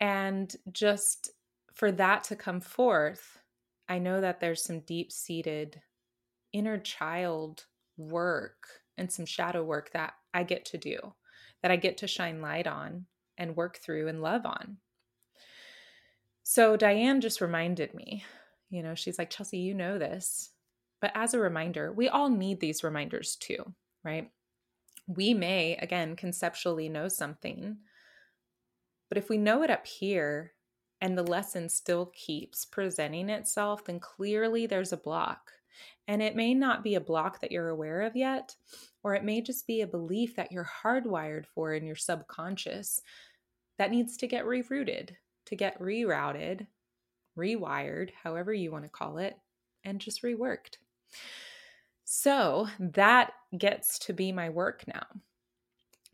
And 0.00 0.54
just 0.72 1.30
for 1.72 1.92
that 1.92 2.24
to 2.24 2.36
come 2.36 2.60
forth, 2.60 3.38
I 3.88 3.98
know 3.98 4.20
that 4.20 4.40
there's 4.40 4.62
some 4.62 4.80
deep 4.80 5.12
seated 5.12 5.80
inner 6.52 6.78
child 6.78 7.64
work 7.96 8.66
and 8.96 9.10
some 9.10 9.26
shadow 9.26 9.62
work 9.62 9.90
that 9.92 10.14
I 10.32 10.44
get 10.44 10.64
to 10.66 10.78
do, 10.78 10.98
that 11.62 11.70
I 11.70 11.76
get 11.76 11.98
to 11.98 12.06
shine 12.06 12.40
light 12.40 12.66
on 12.66 13.06
and 13.36 13.56
work 13.56 13.78
through 13.78 14.08
and 14.08 14.22
love 14.22 14.46
on. 14.46 14.78
So 16.42 16.76
Diane 16.76 17.20
just 17.20 17.40
reminded 17.40 17.94
me, 17.94 18.24
you 18.70 18.82
know, 18.82 18.94
she's 18.94 19.18
like, 19.18 19.30
Chelsea, 19.30 19.58
you 19.58 19.74
know 19.74 19.98
this. 19.98 20.50
But 21.00 21.12
as 21.14 21.34
a 21.34 21.40
reminder, 21.40 21.92
we 21.92 22.08
all 22.08 22.30
need 22.30 22.60
these 22.60 22.84
reminders 22.84 23.36
too, 23.36 23.74
right? 24.04 24.30
We 25.06 25.34
may, 25.34 25.76
again, 25.76 26.16
conceptually 26.16 26.88
know 26.88 27.08
something, 27.08 27.78
but 29.14 29.22
if 29.22 29.28
we 29.28 29.38
know 29.38 29.62
it 29.62 29.70
up 29.70 29.86
here 29.86 30.54
and 31.00 31.16
the 31.16 31.22
lesson 31.22 31.68
still 31.68 32.06
keeps 32.06 32.64
presenting 32.64 33.30
itself, 33.30 33.84
then 33.84 34.00
clearly 34.00 34.66
there's 34.66 34.92
a 34.92 34.96
block. 34.96 35.52
And 36.08 36.20
it 36.20 36.34
may 36.34 36.52
not 36.52 36.82
be 36.82 36.96
a 36.96 37.00
block 37.00 37.40
that 37.40 37.52
you're 37.52 37.68
aware 37.68 38.00
of 38.00 38.16
yet, 38.16 38.56
or 39.04 39.14
it 39.14 39.22
may 39.22 39.40
just 39.40 39.68
be 39.68 39.82
a 39.82 39.86
belief 39.86 40.34
that 40.34 40.50
you're 40.50 40.68
hardwired 40.82 41.46
for 41.46 41.74
in 41.74 41.86
your 41.86 41.94
subconscious 41.94 43.00
that 43.78 43.92
needs 43.92 44.16
to 44.16 44.26
get 44.26 44.44
rerouted 44.46 45.10
to 45.46 45.54
get 45.54 45.80
rerouted, 45.80 46.66
rewired, 47.38 48.10
however 48.20 48.52
you 48.52 48.72
want 48.72 48.82
to 48.82 48.90
call 48.90 49.18
it, 49.18 49.36
and 49.84 50.00
just 50.00 50.24
reworked. 50.24 50.78
So 52.02 52.66
that 52.80 53.32
gets 53.56 54.00
to 54.00 54.12
be 54.12 54.32
my 54.32 54.48
work 54.48 54.82
now. 54.88 55.06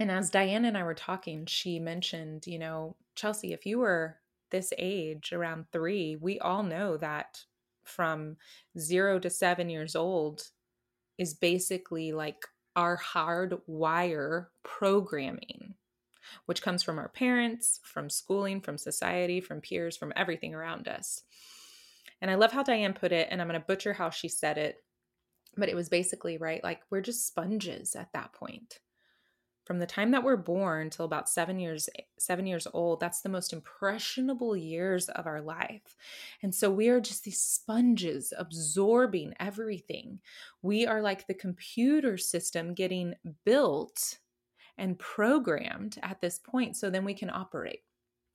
And 0.01 0.11
as 0.11 0.31
Diane 0.31 0.65
and 0.65 0.77
I 0.77 0.83
were 0.83 0.95
talking, 0.95 1.47
she 1.47 1.79
mentioned, 1.79 2.47
you 2.47 2.59
know, 2.59 2.97
Chelsea, 3.15 3.53
if 3.53 3.67
you 3.67 3.79
were 3.79 4.17
this 4.51 4.73
age, 4.79 5.33
around 5.33 5.67
three, 5.71 6.17
we 6.17 6.41
all 6.41 6.63
know 6.63 6.97
that 6.97 7.45
from 7.85 8.37
zero 8.79 9.19
to 9.19 9.31
seven 9.31 9.69
years 9.69 9.95
old 9.95 10.49
is 11.19 11.35
basically 11.35 12.13
like 12.13 12.47
our 12.75 12.99
hardwire 12.99 14.47
programming 14.65 15.75
which 16.47 16.63
comes 16.63 16.83
from 16.83 16.99
our 16.99 17.09
parents, 17.09 17.81
from 17.83 18.11
schooling, 18.11 18.61
from 18.61 18.79
society, 18.79 19.41
from 19.41 19.61
peers, 19.61 19.97
from 19.97 20.13
everything 20.17 20.55
around 20.55 20.89
us. 20.89 21.23
And 22.21 22.31
I 22.31 22.35
love 22.35 22.53
how 22.53 22.63
Diane 22.63 22.93
put 22.93 23.13
it, 23.13 23.29
and 23.31 23.41
I'm 23.41 23.49
going 23.49 23.59
to 23.59 23.67
butcher 23.67 23.93
how 23.93 24.11
she 24.11 24.29
said 24.29 24.59
it, 24.59 24.77
but 25.57 25.69
it 25.69 25.75
was 25.75 25.89
basically 25.89 26.39
right 26.39 26.63
like 26.63 26.83
we're 26.91 27.01
just 27.01 27.27
sponges 27.27 27.97
at 27.97 28.13
that 28.13 28.33
point. 28.33 28.79
From 29.71 29.79
the 29.79 29.87
time 29.87 30.11
that 30.11 30.25
we're 30.25 30.37
born 30.37 30.91
till 30.91 31.05
about 31.05 31.29
7 31.29 31.61
years 31.61 31.89
7 32.19 32.45
years 32.45 32.67
old, 32.75 32.99
that's 32.99 33.21
the 33.21 33.29
most 33.29 33.53
impressionable 33.53 34.57
years 34.57 35.09
of 35.09 35.29
our 35.29 35.41
life. 35.41 35.95
And 36.43 36.53
so 36.53 36.73
we 36.73 36.89
are 36.89 37.01
just 37.01 37.23
these 37.23 37.41
sponges 37.41 38.33
absorbing 38.37 39.33
everything. 39.39 40.19
We 40.61 40.89
are 40.89 41.01
like 41.01 41.29
the 41.29 41.35
computer 41.35 42.17
system 42.17 42.75
getting 42.75 43.15
built 43.45 44.19
and 44.77 44.99
programmed 44.99 45.99
at 46.03 46.21
this 46.21 46.41
point 46.41 46.77
so 46.77 46.91
then 46.91 47.05
we 47.05 47.15
can 47.15 47.31
operate 47.31 47.85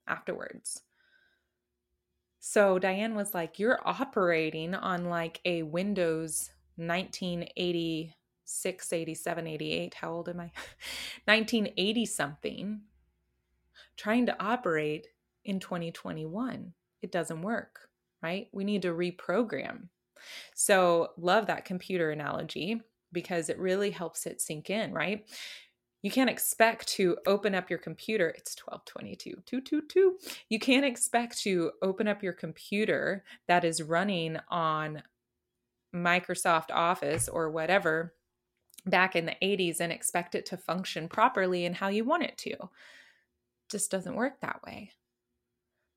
afterwards. 0.07 0.83
So 2.39 2.79
Diane 2.79 3.13
was 3.13 3.33
like, 3.33 3.59
You're 3.59 3.85
operating 3.85 4.73
on 4.73 5.09
like 5.09 5.41
a 5.43 5.63
Windows 5.63 6.49
1986, 8.45 8.93
87, 8.93 9.47
88. 9.47 9.93
How 9.95 10.11
old 10.11 10.29
am 10.29 10.39
I? 10.39 10.51
1980 11.25 12.05
something, 12.05 12.81
trying 13.97 14.25
to 14.27 14.43
operate 14.43 15.07
in 15.43 15.59
2021. 15.59 16.73
It 17.01 17.11
doesn't 17.11 17.41
work, 17.41 17.89
right? 18.21 18.47
We 18.51 18.63
need 18.63 18.83
to 18.83 18.93
reprogram. 18.93 19.89
So, 20.53 21.09
love 21.17 21.47
that 21.47 21.65
computer 21.65 22.11
analogy 22.11 22.81
because 23.11 23.49
it 23.49 23.59
really 23.59 23.91
helps 23.91 24.25
it 24.25 24.41
sink 24.41 24.69
in, 24.69 24.93
right? 24.93 25.27
You 26.01 26.11
can't 26.11 26.29
expect 26.29 26.87
to 26.89 27.17
open 27.25 27.55
up 27.55 27.69
your 27.69 27.79
computer. 27.79 28.29
It's 28.29 28.55
1222, 28.55 29.41
222. 29.45 30.17
You 30.49 30.59
can't 30.59 30.85
expect 30.85 31.39
to 31.39 31.71
open 31.81 32.07
up 32.07 32.21
your 32.21 32.33
computer 32.33 33.23
that 33.47 33.63
is 33.63 33.81
running 33.81 34.37
on 34.49 35.01
Microsoft 35.95 36.71
Office 36.71 37.27
or 37.27 37.49
whatever 37.49 38.13
back 38.85 39.15
in 39.15 39.25
the 39.25 39.35
80s 39.41 39.79
and 39.79 39.91
expect 39.91 40.35
it 40.35 40.45
to 40.47 40.57
function 40.57 41.07
properly 41.07 41.65
and 41.65 41.75
how 41.75 41.87
you 41.87 42.03
want 42.03 42.23
it 42.23 42.37
to. 42.39 42.55
Just 43.69 43.91
doesn't 43.91 44.15
work 44.15 44.41
that 44.41 44.61
way. 44.65 44.91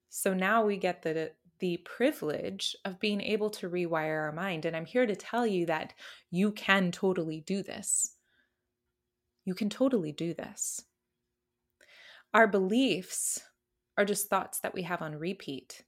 So 0.08 0.34
now 0.34 0.64
we 0.64 0.76
get 0.76 1.02
the 1.02 1.32
the 1.60 1.78
privilege 1.78 2.76
of 2.84 3.00
being 3.00 3.20
able 3.20 3.50
to 3.50 3.68
rewire 3.68 4.20
our 4.20 4.32
mind 4.32 4.64
and 4.64 4.76
I'm 4.76 4.86
here 4.86 5.06
to 5.06 5.16
tell 5.16 5.44
you 5.44 5.66
that 5.66 5.92
you 6.30 6.52
can 6.52 6.92
totally 6.92 7.40
do 7.40 7.64
this. 7.64 8.14
You 9.44 9.54
can 9.54 9.68
totally 9.68 10.12
do 10.12 10.34
this. 10.34 10.84
Our 12.32 12.46
beliefs 12.46 13.40
are 13.96 14.04
just 14.04 14.28
thoughts 14.28 14.60
that 14.60 14.74
we 14.74 14.82
have 14.82 15.02
on 15.02 15.16
repeat. 15.16 15.82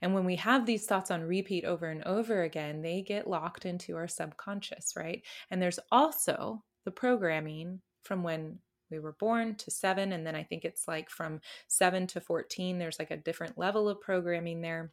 And 0.00 0.14
when 0.14 0.24
we 0.24 0.36
have 0.36 0.66
these 0.66 0.86
thoughts 0.86 1.10
on 1.10 1.22
repeat 1.22 1.64
over 1.64 1.86
and 1.86 2.02
over 2.04 2.42
again, 2.42 2.82
they 2.82 3.02
get 3.02 3.28
locked 3.28 3.64
into 3.64 3.96
our 3.96 4.08
subconscious, 4.08 4.94
right? 4.96 5.22
And 5.50 5.60
there's 5.60 5.80
also 5.90 6.62
the 6.84 6.90
programming 6.90 7.80
from 8.02 8.22
when 8.22 8.58
we 8.90 8.98
were 8.98 9.12
born 9.12 9.54
to 9.56 9.70
seven. 9.70 10.12
And 10.12 10.26
then 10.26 10.34
I 10.34 10.42
think 10.42 10.64
it's 10.64 10.86
like 10.86 11.10
from 11.10 11.40
seven 11.68 12.06
to 12.08 12.20
14, 12.20 12.78
there's 12.78 12.98
like 12.98 13.10
a 13.10 13.16
different 13.16 13.58
level 13.58 13.88
of 13.88 14.00
programming 14.00 14.60
there. 14.60 14.92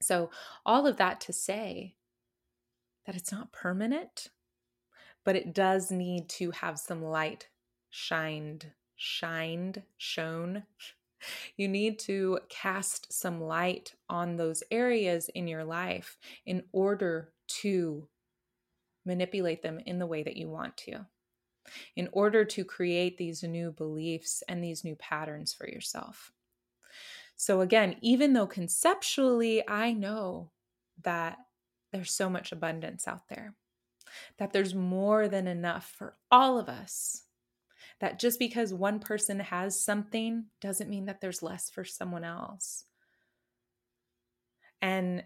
So, 0.00 0.30
all 0.66 0.86
of 0.86 0.96
that 0.96 1.20
to 1.22 1.32
say 1.32 1.94
that 3.06 3.14
it's 3.14 3.32
not 3.32 3.52
permanent, 3.52 4.28
but 5.24 5.36
it 5.36 5.54
does 5.54 5.90
need 5.90 6.28
to 6.30 6.50
have 6.50 6.78
some 6.78 7.02
light 7.02 7.48
shined, 7.90 8.66
shined, 8.96 9.82
shown. 9.98 10.64
You 11.56 11.68
need 11.68 11.98
to 12.00 12.40
cast 12.48 13.12
some 13.12 13.40
light 13.40 13.94
on 14.08 14.36
those 14.36 14.62
areas 14.70 15.28
in 15.34 15.48
your 15.48 15.64
life 15.64 16.16
in 16.46 16.64
order 16.72 17.32
to 17.62 18.08
manipulate 19.04 19.62
them 19.62 19.80
in 19.84 19.98
the 19.98 20.06
way 20.06 20.22
that 20.22 20.36
you 20.36 20.48
want 20.48 20.76
to 20.76 21.06
in 21.96 22.08
order 22.12 22.44
to 22.44 22.64
create 22.64 23.18
these 23.18 23.42
new 23.42 23.72
beliefs 23.72 24.42
and 24.48 24.62
these 24.62 24.84
new 24.84 24.96
patterns 24.96 25.52
for 25.52 25.68
yourself. 25.68 26.32
So, 27.36 27.60
again, 27.60 27.96
even 28.00 28.32
though 28.32 28.46
conceptually 28.46 29.66
I 29.68 29.92
know 29.92 30.50
that 31.02 31.38
there's 31.92 32.12
so 32.12 32.30
much 32.30 32.52
abundance 32.52 33.08
out 33.08 33.28
there, 33.28 33.54
that 34.38 34.52
there's 34.52 34.74
more 34.74 35.28
than 35.28 35.46
enough 35.46 35.86
for 35.96 36.16
all 36.30 36.58
of 36.58 36.68
us, 36.68 37.24
that 38.00 38.18
just 38.18 38.38
because 38.38 38.74
one 38.74 38.98
person 38.98 39.40
has 39.40 39.78
something 39.78 40.46
doesn't 40.60 40.90
mean 40.90 41.06
that 41.06 41.20
there's 41.20 41.42
less 41.42 41.70
for 41.70 41.84
someone 41.84 42.24
else. 42.24 42.84
And 44.80 45.24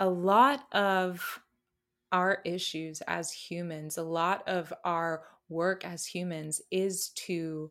a 0.00 0.08
lot 0.08 0.66
of 0.72 1.40
our 2.12 2.40
issues 2.44 3.02
as 3.06 3.30
humans, 3.30 3.98
a 3.98 4.02
lot 4.02 4.46
of 4.48 4.72
our 4.84 5.24
work 5.48 5.84
as 5.84 6.04
humans 6.04 6.60
is 6.70 7.10
to 7.10 7.70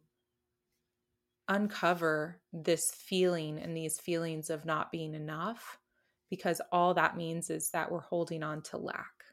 uncover 1.48 2.42
this 2.54 2.92
feeling 2.92 3.60
and 3.60 3.76
these 3.76 4.00
feelings 4.00 4.50
of 4.50 4.66
not 4.66 4.92
being 4.92 5.14
enough 5.14 5.78
because 6.30 6.60
all 6.72 6.94
that 6.94 7.18
means 7.18 7.50
is 7.50 7.70
that 7.70 7.92
we're 7.92 8.00
holding 8.00 8.44
on 8.44 8.62
to 8.62 8.78
lack. 8.78 9.26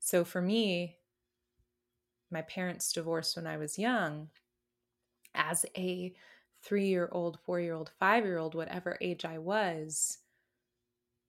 So 0.00 0.24
for 0.24 0.42
me, 0.42 0.96
my 2.30 2.42
parents 2.42 2.92
divorced 2.92 3.36
when 3.36 3.46
I 3.46 3.56
was 3.56 3.78
young. 3.78 4.28
As 5.34 5.64
a 5.76 6.14
three 6.62 6.86
year 6.86 7.08
old, 7.12 7.38
four 7.44 7.60
year 7.60 7.74
old, 7.74 7.90
five 7.98 8.24
year 8.24 8.38
old, 8.38 8.54
whatever 8.54 8.98
age 9.00 9.24
I 9.24 9.38
was, 9.38 10.18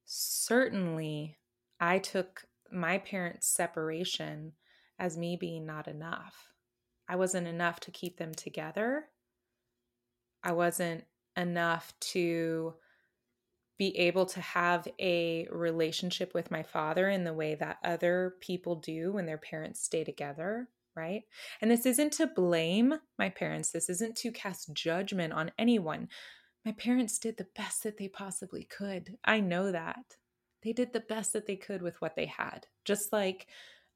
certainly 0.04 1.38
I 1.80 1.98
took 1.98 2.44
my 2.70 2.98
parents' 2.98 3.46
separation 3.46 4.52
as 4.98 5.16
me 5.16 5.36
being 5.36 5.66
not 5.66 5.88
enough. 5.88 6.52
I 7.08 7.16
wasn't 7.16 7.46
enough 7.46 7.80
to 7.80 7.90
keep 7.90 8.18
them 8.18 8.32
together. 8.34 9.08
I 10.44 10.52
wasn't 10.52 11.04
enough 11.36 11.92
to 12.00 12.74
be 13.78 13.96
able 13.98 14.26
to 14.26 14.40
have 14.40 14.86
a 15.00 15.48
relationship 15.50 16.34
with 16.34 16.50
my 16.50 16.62
father 16.62 17.08
in 17.08 17.24
the 17.24 17.32
way 17.32 17.54
that 17.54 17.78
other 17.82 18.36
people 18.40 18.76
do 18.76 19.12
when 19.12 19.26
their 19.26 19.38
parents 19.38 19.82
stay 19.82 20.04
together, 20.04 20.68
right? 20.94 21.22
And 21.60 21.70
this 21.70 21.86
isn't 21.86 22.12
to 22.14 22.26
blame 22.26 22.94
my 23.18 23.28
parents, 23.28 23.70
this 23.70 23.88
isn't 23.88 24.16
to 24.16 24.32
cast 24.32 24.72
judgment 24.72 25.32
on 25.32 25.52
anyone. 25.58 26.08
My 26.64 26.72
parents 26.72 27.18
did 27.18 27.36
the 27.36 27.48
best 27.56 27.82
that 27.82 27.98
they 27.98 28.08
possibly 28.08 28.64
could. 28.64 29.18
I 29.24 29.40
know 29.40 29.72
that. 29.72 30.16
They 30.62 30.72
did 30.72 30.92
the 30.92 31.00
best 31.00 31.32
that 31.32 31.46
they 31.46 31.56
could 31.56 31.82
with 31.82 32.00
what 32.00 32.14
they 32.14 32.26
had. 32.26 32.66
Just 32.84 33.12
like 33.12 33.48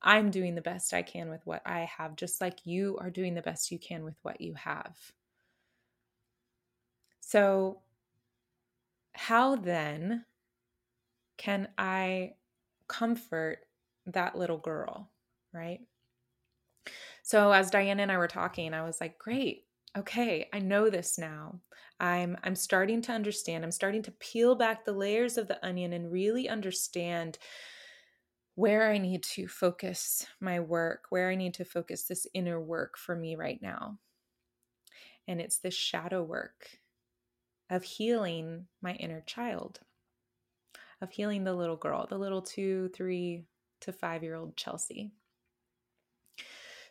I'm 0.02 0.30
doing 0.30 0.54
the 0.54 0.62
best 0.62 0.92
I 0.92 1.02
can 1.02 1.30
with 1.30 1.46
what 1.46 1.62
I 1.64 1.88
have, 1.96 2.16
just 2.16 2.40
like 2.40 2.66
you 2.66 2.98
are 3.00 3.10
doing 3.10 3.34
the 3.34 3.42
best 3.42 3.70
you 3.70 3.78
can 3.78 4.04
with 4.04 4.16
what 4.22 4.40
you 4.40 4.54
have. 4.54 4.96
So, 7.20 7.80
how 9.14 9.56
then 9.56 10.24
can 11.38 11.68
I 11.78 12.34
comfort 12.88 13.66
that 14.06 14.36
little 14.36 14.58
girl, 14.58 15.10
right? 15.52 15.80
So, 17.26 17.50
as 17.50 17.72
Diane 17.72 17.98
and 17.98 18.12
I 18.12 18.18
were 18.18 18.28
talking, 18.28 18.72
I 18.72 18.84
was 18.84 19.00
like, 19.00 19.18
great. 19.18 19.64
Okay, 19.98 20.48
I 20.52 20.60
know 20.60 20.88
this 20.88 21.18
now. 21.18 21.58
I'm 21.98 22.36
I'm 22.44 22.54
starting 22.54 23.02
to 23.02 23.12
understand. 23.12 23.64
I'm 23.64 23.72
starting 23.72 24.04
to 24.04 24.12
peel 24.12 24.54
back 24.54 24.84
the 24.84 24.92
layers 24.92 25.36
of 25.36 25.48
the 25.48 25.66
onion 25.66 25.92
and 25.92 26.12
really 26.12 26.48
understand 26.48 27.38
where 28.54 28.88
I 28.92 28.98
need 28.98 29.24
to 29.24 29.48
focus 29.48 30.24
my 30.40 30.60
work, 30.60 31.06
where 31.08 31.28
I 31.28 31.34
need 31.34 31.54
to 31.54 31.64
focus 31.64 32.04
this 32.04 32.28
inner 32.32 32.60
work 32.60 32.96
for 32.96 33.16
me 33.16 33.34
right 33.34 33.60
now. 33.60 33.98
And 35.26 35.40
it's 35.40 35.58
this 35.58 35.74
shadow 35.74 36.22
work 36.22 36.78
of 37.68 37.82
healing 37.82 38.68
my 38.80 38.92
inner 38.94 39.22
child, 39.26 39.80
of 41.00 41.10
healing 41.10 41.42
the 41.42 41.54
little 41.54 41.76
girl, 41.76 42.06
the 42.08 42.18
little 42.18 42.42
two, 42.42 42.88
three 42.94 43.46
to 43.80 43.92
five 43.92 44.22
year 44.22 44.36
old 44.36 44.56
Chelsea. 44.56 45.10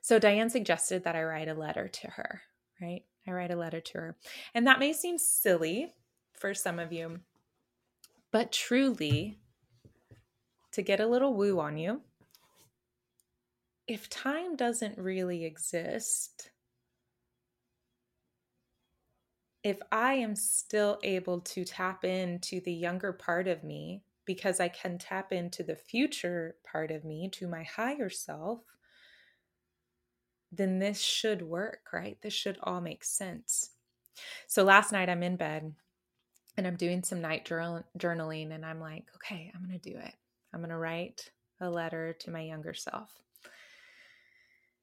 So 0.05 0.19
Diane 0.19 0.51
suggested 0.51 1.03
that 1.03 1.15
I 1.15 1.23
write 1.23 1.47
a 1.47 1.55
letter 1.55 1.87
to 1.87 2.07
her, 2.11 2.43
right? 2.79 3.01
I 3.25 3.31
write 3.31 3.49
a 3.49 3.55
letter 3.55 3.81
to 3.81 3.97
her. 3.97 4.17
And 4.53 4.67
that 4.67 4.77
may 4.77 4.93
seem 4.93 5.17
silly 5.17 5.95
for 6.31 6.53
some 6.53 6.77
of 6.77 6.93
you, 6.93 7.21
but 8.31 8.51
truly, 8.51 9.39
to 10.73 10.83
get 10.83 10.99
a 10.99 11.07
little 11.07 11.33
woo 11.33 11.59
on 11.59 11.79
you, 11.79 12.01
if 13.87 14.07
time 14.07 14.55
doesn't 14.55 14.99
really 14.99 15.43
exist, 15.43 16.51
if 19.63 19.79
I 19.91 20.13
am 20.13 20.35
still 20.35 20.99
able 21.01 21.39
to 21.39 21.65
tap 21.65 22.05
into 22.05 22.61
the 22.61 22.73
younger 22.73 23.11
part 23.11 23.47
of 23.47 23.63
me 23.63 24.03
because 24.25 24.59
I 24.59 24.67
can 24.67 24.99
tap 24.99 25.33
into 25.33 25.63
the 25.63 25.75
future 25.75 26.57
part 26.63 26.91
of 26.91 27.03
me, 27.03 27.27
to 27.33 27.47
my 27.47 27.63
higher 27.63 28.11
self, 28.11 28.59
then 30.55 30.79
this 30.79 30.99
should 30.99 31.41
work, 31.41 31.79
right? 31.93 32.17
This 32.21 32.33
should 32.33 32.57
all 32.63 32.81
make 32.81 33.03
sense. 33.03 33.71
So 34.47 34.63
last 34.63 34.91
night 34.91 35.09
I'm 35.09 35.23
in 35.23 35.35
bed 35.35 35.73
and 36.57 36.65
I'm 36.65 36.75
doing 36.75 37.03
some 37.03 37.21
night 37.21 37.45
journaling 37.45 38.53
and 38.53 38.65
I'm 38.65 38.79
like, 38.79 39.05
okay, 39.15 39.51
I'm 39.53 39.65
going 39.65 39.79
to 39.79 39.89
do 39.89 39.97
it. 39.97 40.13
I'm 40.53 40.61
going 40.61 40.69
to 40.69 40.77
write 40.77 41.31
a 41.59 41.69
letter 41.69 42.15
to 42.19 42.31
my 42.31 42.41
younger 42.41 42.73
self. 42.73 43.09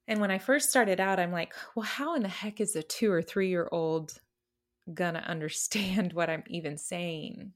And 0.08 0.20
when 0.20 0.30
I 0.30 0.38
first 0.38 0.68
started 0.68 1.00
out, 1.00 1.20
I'm 1.20 1.32
like, 1.32 1.54
well, 1.74 1.85
how 1.85 2.14
in 2.14 2.22
the 2.22 2.28
heck 2.28 2.61
is 2.61 2.76
a 2.76 2.82
two 2.82 3.11
or 3.11 3.22
three 3.22 3.48
year 3.48 3.68
old 3.70 4.20
going 4.92 5.14
to 5.14 5.20
understand 5.20 6.12
what 6.14 6.28
I'm 6.28 6.44
even 6.48 6.76
saying? 6.76 7.52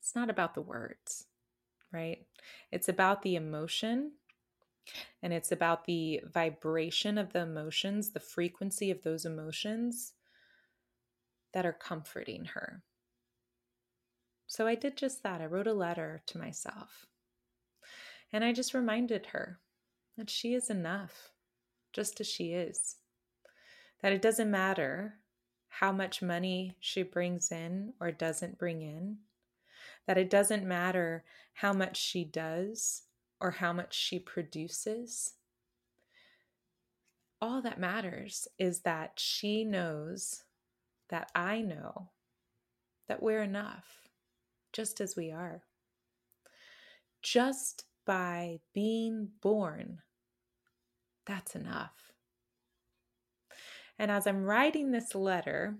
It's 0.00 0.14
not 0.14 0.30
about 0.30 0.54
the 0.54 0.62
words, 0.62 1.26
right? 1.92 2.24
It's 2.72 2.88
about 2.88 3.22
the 3.22 3.34
emotion 3.34 4.12
and 5.22 5.32
it's 5.32 5.52
about 5.52 5.84
the 5.84 6.20
vibration 6.32 7.18
of 7.18 7.32
the 7.32 7.40
emotions, 7.40 8.10
the 8.10 8.20
frequency 8.20 8.90
of 8.90 9.02
those 9.02 9.24
emotions 9.24 10.12
that 11.52 11.66
are 11.66 11.72
comforting 11.72 12.46
her. 12.46 12.82
So 14.46 14.66
I 14.66 14.74
did 14.74 14.96
just 14.96 15.22
that. 15.22 15.40
I 15.40 15.46
wrote 15.46 15.66
a 15.66 15.72
letter 15.72 16.22
to 16.26 16.38
myself. 16.38 17.06
And 18.32 18.44
I 18.44 18.52
just 18.52 18.74
reminded 18.74 19.26
her 19.26 19.60
that 20.16 20.30
she 20.30 20.54
is 20.54 20.70
enough, 20.70 21.30
just 21.92 22.20
as 22.20 22.26
she 22.26 22.52
is. 22.52 22.96
That 24.02 24.12
it 24.12 24.22
doesn't 24.22 24.50
matter 24.50 25.14
how 25.68 25.92
much 25.92 26.22
money 26.22 26.76
she 26.80 27.02
brings 27.02 27.52
in 27.52 27.92
or 28.00 28.10
doesn't 28.10 28.58
bring 28.58 28.82
in. 28.82 29.18
That 30.06 30.18
it 30.18 30.30
doesn't 30.30 30.64
matter 30.64 31.24
how 31.54 31.72
much 31.72 31.96
she 31.96 32.24
does 32.24 33.02
or 33.40 33.52
how 33.52 33.72
much 33.72 33.94
she 33.94 34.18
produces. 34.18 35.34
All 37.40 37.62
that 37.62 37.80
matters 37.80 38.46
is 38.58 38.80
that 38.80 39.14
she 39.16 39.64
knows 39.64 40.44
that 41.08 41.30
I 41.34 41.62
know 41.62 42.10
that 43.08 43.22
we're 43.22 43.42
enough 43.42 44.08
just 44.72 45.00
as 45.00 45.16
we 45.16 45.32
are. 45.32 45.62
Just 47.22 47.84
by 48.06 48.60
being 48.74 49.28
born, 49.40 49.98
that's 51.26 51.54
enough. 51.54 52.12
And 53.98 54.10
as 54.10 54.26
I'm 54.26 54.44
writing 54.44 54.90
this 54.90 55.14
letter, 55.14 55.76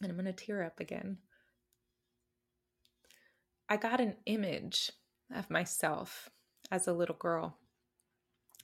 and 0.00 0.10
I'm 0.10 0.16
going 0.16 0.26
to 0.26 0.32
tear 0.32 0.62
up 0.62 0.78
again, 0.78 1.18
I 3.68 3.76
got 3.76 4.00
an 4.00 4.14
image 4.26 4.92
of 5.34 5.50
myself 5.50 6.28
as 6.70 6.86
a 6.86 6.92
little 6.92 7.16
girl. 7.16 7.56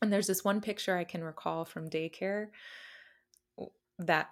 And 0.02 0.12
there's 0.12 0.26
this 0.26 0.44
one 0.44 0.60
picture 0.60 0.96
I 0.96 1.04
can 1.04 1.24
recall 1.24 1.64
from 1.64 1.88
daycare 1.88 2.48
that 3.98 4.30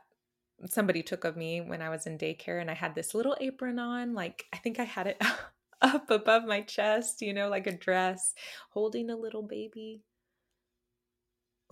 somebody 0.66 1.02
took 1.02 1.24
of 1.24 1.36
me 1.36 1.60
when 1.60 1.82
I 1.82 1.88
was 1.88 2.06
in 2.06 2.18
daycare 2.18 2.60
and 2.60 2.70
I 2.70 2.74
had 2.74 2.94
this 2.94 3.14
little 3.14 3.36
apron 3.40 3.78
on 3.78 4.14
like 4.14 4.46
I 4.52 4.58
think 4.58 4.78
I 4.78 4.84
had 4.84 5.06
it 5.06 5.22
up 5.82 6.10
above 6.10 6.44
my 6.44 6.60
chest, 6.60 7.22
you 7.22 7.32
know, 7.32 7.48
like 7.48 7.66
a 7.66 7.76
dress, 7.76 8.34
holding 8.70 9.10
a 9.10 9.16
little 9.16 9.42
baby 9.42 10.02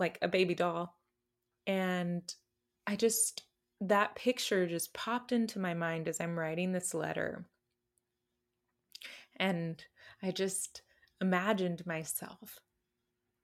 like 0.01 0.17
a 0.21 0.27
baby 0.27 0.55
doll. 0.55 0.97
And 1.67 2.23
I 2.87 2.97
just 2.97 3.43
that 3.79 4.15
picture 4.15 4.67
just 4.67 4.93
popped 4.93 5.31
into 5.31 5.59
my 5.59 5.73
mind 5.73 6.07
as 6.07 6.19
I'm 6.19 6.37
writing 6.37 6.71
this 6.71 6.93
letter. 6.93 7.45
And 9.37 9.83
I 10.23 10.31
just 10.31 10.81
imagined 11.19 11.85
myself 11.85 12.59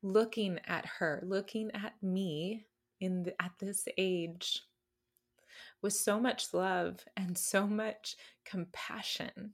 looking 0.04 0.60
at 0.66 0.86
her, 1.00 1.24
looking 1.26 1.72
at 1.74 1.94
me 2.02 2.66
in 3.00 3.24
the, 3.24 3.42
at 3.42 3.52
this 3.60 3.88
age 3.98 4.62
with 5.82 5.94
so 5.94 6.20
much 6.20 6.54
love 6.54 7.00
and 7.16 7.38
so 7.38 7.68
much 7.68 8.16
compassion. 8.46 9.54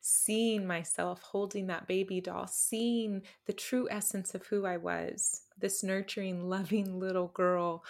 Seeing 0.00 0.66
myself 0.66 1.20
holding 1.20 1.66
that 1.66 1.86
baby 1.86 2.20
doll, 2.20 2.46
seeing 2.46 3.22
the 3.46 3.52
true 3.52 3.86
essence 3.90 4.34
of 4.34 4.46
who 4.46 4.64
I 4.64 4.78
was, 4.78 5.42
this 5.58 5.82
nurturing, 5.82 6.48
loving 6.48 6.98
little 6.98 7.28
girl, 7.28 7.84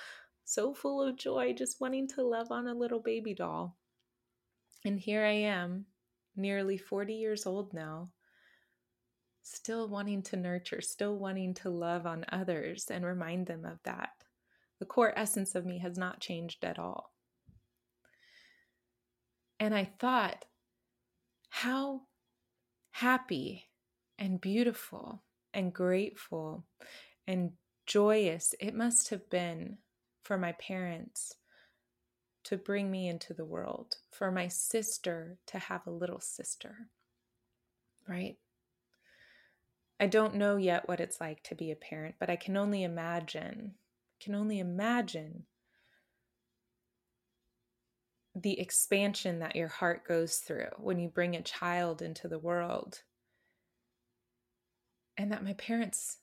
so 0.44 0.74
full 0.74 1.00
of 1.00 1.16
joy, 1.16 1.52
just 1.52 1.80
wanting 1.80 2.08
to 2.08 2.22
love 2.22 2.50
on 2.50 2.66
a 2.66 2.74
little 2.74 2.98
baby 2.98 3.34
doll. 3.34 3.76
And 4.84 4.98
here 4.98 5.22
I 5.22 5.32
am, 5.32 5.86
nearly 6.40 6.76
40 6.76 7.14
years 7.14 7.46
old 7.46 7.72
now, 7.72 8.11
still 9.42 9.88
wanting 9.88 10.22
to 10.22 10.37
nurture, 10.37 10.81
still 10.81 11.16
wanting 11.16 11.55
to 11.55 11.70
love 11.70 12.07
on 12.07 12.24
others 12.31 12.87
and 12.90 13.05
remind 13.05 13.46
them 13.46 13.64
of 13.64 13.79
that. 13.85 14.11
The 14.79 14.87
core 14.87 15.12
essence 15.16 15.55
of 15.55 15.66
me 15.66 15.79
has 15.79 15.98
not 15.98 16.20
changed 16.20 16.64
at 16.64 16.79
all. 16.79 17.12
And 19.59 19.74
I 19.74 19.90
thought, 19.98 20.44
how 21.50 22.03
happy 22.92 23.68
and 24.18 24.40
beautiful 24.40 25.22
and 25.53 25.72
grateful 25.72 26.64
and 27.26 27.53
joyous 27.87 28.55
it 28.61 28.74
must 28.74 29.11
have 29.11 29.29
been 29.29 29.79
for 30.22 30.38
my 30.38 30.53
parents 30.53 31.35
to 32.44 32.57
bring 32.57 32.90
me 32.90 33.09
into 33.09 33.35
the 33.35 33.44
world, 33.44 33.96
for 34.11 34.31
my 34.31 34.48
sister 34.48 35.38
to 35.46 35.59
have 35.59 35.87
a 35.87 35.90
little 35.90 36.20
sister, 36.20 36.88
right? 38.09 38.37
I 39.98 40.07
don't 40.07 40.37
know 40.37 40.57
yet 40.57 40.88
what 40.88 41.00
it's 41.00 41.20
like 41.20 41.42
to 41.44 41.55
be 41.55 41.70
a 41.70 41.76
parent, 41.76 42.14
but 42.18 42.31
I 42.31 42.37
can 42.37 42.57
only 42.57 42.83
imagine, 42.83 43.74
can 44.18 44.35
only 44.35 44.59
imagine 44.59 45.44
the 48.35 48.59
expansion 48.59 49.40
that 49.40 49.57
your 49.57 49.68
heart 49.68 50.07
goes 50.07 50.37
through 50.37 50.70
when 50.79 50.98
you 50.98 51.09
bring 51.09 51.37
a 51.37 51.42
child 51.42 52.00
into 52.00 52.29
the 52.29 52.38
world. 52.38 53.03
And 55.18 55.31
that 55.33 55.44
my 55.44 55.53
parents 55.53 56.18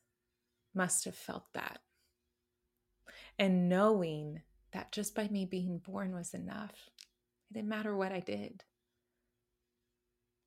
must 0.73 1.06
have 1.06 1.15
felt 1.15 1.45
that. 1.53 1.82
And 3.38 3.69
knowing 3.69 4.41
that 4.71 4.91
just 4.91 5.15
by 5.15 5.27
me 5.27 5.45
being 5.45 5.80
born 5.80 6.13
was 6.13 6.34
enough. 6.34 6.89
It 7.49 7.56
didn't 7.56 7.69
matter 7.69 7.95
what 7.95 8.12
I 8.12 8.19
did. 8.19 8.63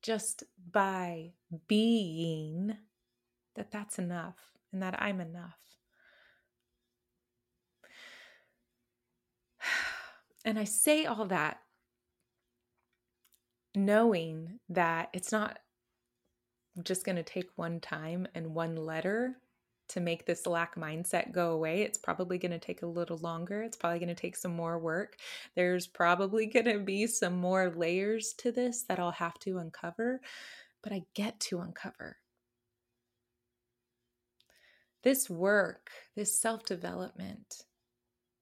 Just 0.01 0.43
by 0.71 1.31
being 1.67 2.77
that 3.55 3.71
that's 3.71 3.99
enough 3.99 4.37
and 4.71 4.81
that 4.81 5.01
I'm 5.01 5.19
enough. 5.21 5.59
And 10.43 10.57
I 10.57 10.63
say 10.63 11.05
all 11.05 11.25
that 11.25 11.59
knowing 13.75 14.59
that 14.69 15.09
it's 15.13 15.31
not 15.31 15.59
just 16.83 17.05
going 17.05 17.15
to 17.15 17.23
take 17.23 17.49
one 17.55 17.79
time 17.79 18.27
and 18.33 18.55
one 18.55 18.75
letter 18.75 19.37
to 19.91 19.99
make 19.99 20.25
this 20.25 20.47
lack 20.47 20.75
mindset 20.75 21.31
go 21.31 21.51
away. 21.51 21.81
It's 21.81 21.97
probably 21.97 22.37
going 22.37 22.51
to 22.51 22.59
take 22.59 22.81
a 22.81 22.87
little 22.87 23.17
longer. 23.17 23.61
It's 23.61 23.77
probably 23.77 23.99
going 23.99 24.09
to 24.09 24.15
take 24.15 24.35
some 24.35 24.55
more 24.55 24.79
work. 24.79 25.17
There's 25.55 25.87
probably 25.87 26.45
going 26.45 26.65
to 26.65 26.79
be 26.79 27.07
some 27.07 27.39
more 27.39 27.73
layers 27.75 28.33
to 28.39 28.51
this 28.51 28.83
that 28.83 28.99
I'll 28.99 29.11
have 29.11 29.37
to 29.39 29.57
uncover, 29.57 30.21
but 30.81 30.93
I 30.93 31.03
get 31.13 31.39
to 31.41 31.59
uncover. 31.59 32.17
This 35.03 35.29
work, 35.29 35.89
this 36.15 36.39
self 36.39 36.63
development, 36.63 37.63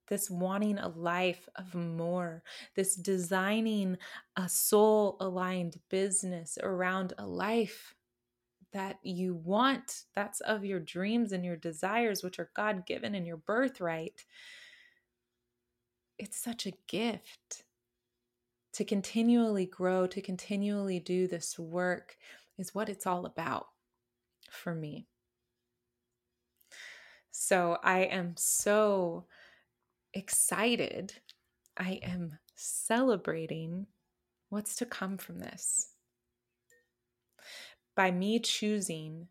this 0.10 0.30
wanting 0.30 0.78
a 0.78 0.90
life 0.90 1.48
of 1.56 1.74
more, 1.74 2.44
this 2.76 2.96
designing 2.96 3.98
a 4.36 4.50
soul 4.50 5.16
aligned 5.20 5.78
business 5.90 6.58
around 6.62 7.14
a 7.18 7.26
life 7.26 7.96
that 8.74 9.00
you 9.04 9.34
want, 9.34 10.04
that's 10.16 10.42
of 10.42 10.64
your 10.64 10.80
dreams 10.80 11.32
and 11.32 11.44
your 11.44 11.56
desires, 11.56 12.24
which 12.24 12.40
are 12.40 12.52
God 12.56 12.86
given 12.86 13.16
and 13.16 13.26
your 13.26 13.38
birthright. 13.38 14.26
It's 16.18 16.38
such 16.38 16.66
a 16.66 16.74
gift 16.88 17.64
to 18.74 18.84
continually 18.84 19.66
grow, 19.66 20.06
to 20.08 20.22
continually 20.22 21.00
do 21.00 21.28
this 21.28 21.58
work, 21.58 22.18
is 22.58 22.76
what 22.76 22.90
it's 22.90 23.08
all 23.08 23.26
about 23.26 23.68
for 24.52 24.76
me. 24.76 25.08
So 27.32 27.78
I 27.84 28.02
am 28.02 28.36
so 28.38 29.26
excited. 30.14 31.14
I 31.78 32.00
am 32.04 32.38
celebrating 32.56 33.88
what's 34.50 34.76
to 34.78 34.86
come 34.86 35.18
from 35.18 35.40
this 35.40 35.94
by 38.00 38.12
me 38.12 38.40
choosing 38.40 39.28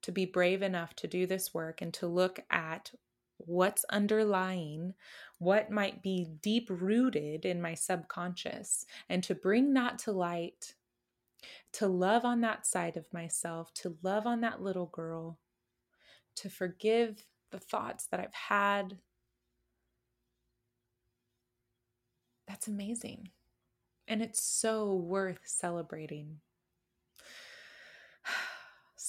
to 0.00 0.12
be 0.12 0.24
brave 0.24 0.62
enough 0.62 0.94
to 0.94 1.08
do 1.08 1.26
this 1.26 1.52
work 1.52 1.82
and 1.82 1.92
to 1.92 2.06
look 2.06 2.38
at 2.50 2.92
what's 3.38 3.84
underlying, 3.90 4.94
what 5.40 5.72
might 5.72 6.04
be 6.04 6.28
deep 6.40 6.68
rooted 6.70 7.44
in 7.44 7.60
my 7.60 7.74
subconscious, 7.74 8.86
and 9.08 9.24
to 9.24 9.34
bring 9.34 9.74
that 9.74 9.98
to 9.98 10.12
light, 10.12 10.76
to 11.72 11.88
love 11.88 12.24
on 12.24 12.42
that 12.42 12.64
side 12.64 12.96
of 12.96 13.12
myself, 13.12 13.74
to 13.74 13.96
love 14.04 14.24
on 14.24 14.40
that 14.42 14.62
little 14.62 14.86
girl, 14.86 15.40
to 16.36 16.48
forgive 16.48 17.24
the 17.50 17.58
thoughts 17.58 18.06
that 18.06 18.20
I've 18.20 18.32
had. 18.34 18.98
That's 22.46 22.68
amazing. 22.68 23.30
And 24.06 24.22
it's 24.22 24.44
so 24.44 24.94
worth 24.94 25.40
celebrating. 25.44 26.38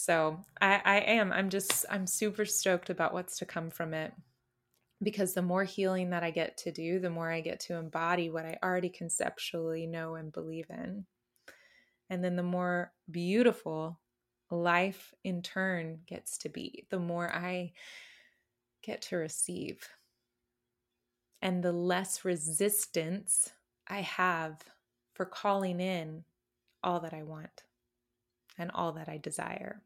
So 0.03 0.43
I, 0.59 0.81
I 0.83 0.97
am. 0.97 1.31
I'm 1.31 1.49
just, 1.49 1.85
I'm 1.89 2.05
super 2.07 2.43
stoked 2.43 2.89
about 2.89 3.13
what's 3.13 3.37
to 3.37 3.45
come 3.45 3.69
from 3.69 3.93
it 3.93 4.11
because 5.01 5.33
the 5.33 5.41
more 5.41 5.63
healing 5.63 6.09
that 6.09 6.23
I 6.23 6.29
get 6.29 6.57
to 6.57 6.73
do, 6.73 6.99
the 6.99 7.09
more 7.09 7.31
I 7.31 7.39
get 7.39 7.61
to 7.61 7.75
embody 7.75 8.29
what 8.29 8.43
I 8.43 8.57
already 8.61 8.89
conceptually 8.89 9.87
know 9.87 10.15
and 10.15 10.33
believe 10.33 10.65
in. 10.69 11.05
And 12.09 12.21
then 12.21 12.35
the 12.35 12.43
more 12.43 12.91
beautiful 13.09 14.01
life 14.51 15.13
in 15.23 15.41
turn 15.41 15.99
gets 16.05 16.37
to 16.39 16.49
be, 16.49 16.85
the 16.89 16.99
more 16.99 17.33
I 17.33 17.71
get 18.81 19.03
to 19.03 19.15
receive. 19.15 19.87
And 21.41 21.63
the 21.63 21.71
less 21.71 22.25
resistance 22.25 23.53
I 23.87 24.01
have 24.01 24.57
for 25.13 25.23
calling 25.23 25.79
in 25.79 26.25
all 26.83 26.99
that 26.99 27.13
I 27.13 27.23
want 27.23 27.63
and 28.57 28.69
all 28.71 28.91
that 28.91 29.07
I 29.07 29.17
desire. 29.17 29.81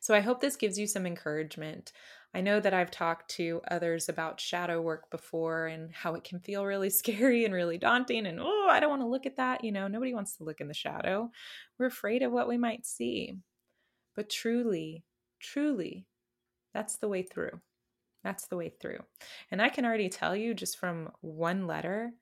So 0.00 0.14
I 0.14 0.20
hope 0.20 0.40
this 0.40 0.56
gives 0.56 0.78
you 0.78 0.86
some 0.86 1.06
encouragement. 1.06 1.92
I 2.34 2.40
know 2.40 2.58
that 2.60 2.74
I've 2.74 2.90
talked 2.90 3.30
to 3.32 3.60
others 3.70 4.08
about 4.08 4.40
shadow 4.40 4.80
work 4.82 5.10
before 5.10 5.66
and 5.66 5.92
how 5.92 6.14
it 6.14 6.24
can 6.24 6.40
feel 6.40 6.66
really 6.66 6.90
scary 6.90 7.44
and 7.44 7.54
really 7.54 7.78
daunting 7.78 8.26
and 8.26 8.40
oh, 8.40 8.68
I 8.68 8.80
don't 8.80 8.90
want 8.90 9.02
to 9.02 9.08
look 9.08 9.26
at 9.26 9.36
that, 9.36 9.64
you 9.64 9.72
know, 9.72 9.86
nobody 9.88 10.14
wants 10.14 10.36
to 10.36 10.44
look 10.44 10.60
in 10.60 10.68
the 10.68 10.74
shadow. 10.74 11.30
We're 11.78 11.86
afraid 11.86 12.22
of 12.22 12.32
what 12.32 12.48
we 12.48 12.58
might 12.58 12.86
see. 12.86 13.36
But 14.14 14.30
truly, 14.30 15.04
truly, 15.40 16.06
that's 16.72 16.96
the 16.96 17.08
way 17.08 17.22
through. 17.22 17.60
That's 18.22 18.46
the 18.46 18.56
way 18.56 18.70
through. 18.70 19.00
And 19.50 19.60
I 19.60 19.68
can 19.68 19.84
already 19.84 20.08
tell 20.08 20.34
you 20.34 20.54
just 20.54 20.78
from 20.78 21.10
one 21.20 21.66
letter 21.66 22.12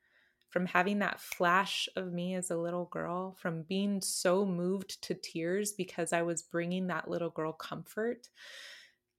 from 0.53 0.67
having 0.67 0.99
that 0.99 1.19
flash 1.19 1.89
of 1.97 2.13
me 2.13 2.35
as 2.35 2.51
a 2.51 2.57
little 2.57 2.85
girl, 2.85 3.35
from 3.41 3.63
being 3.63 4.03
so 4.03 4.45
moved 4.45 5.03
to 5.03 5.15
tears 5.15 5.73
because 5.73 6.13
I 6.13 6.21
was 6.21 6.43
bringing 6.43 6.87
that 6.89 7.09
little 7.09 7.31
girl 7.31 7.55
comfort, 7.55 8.29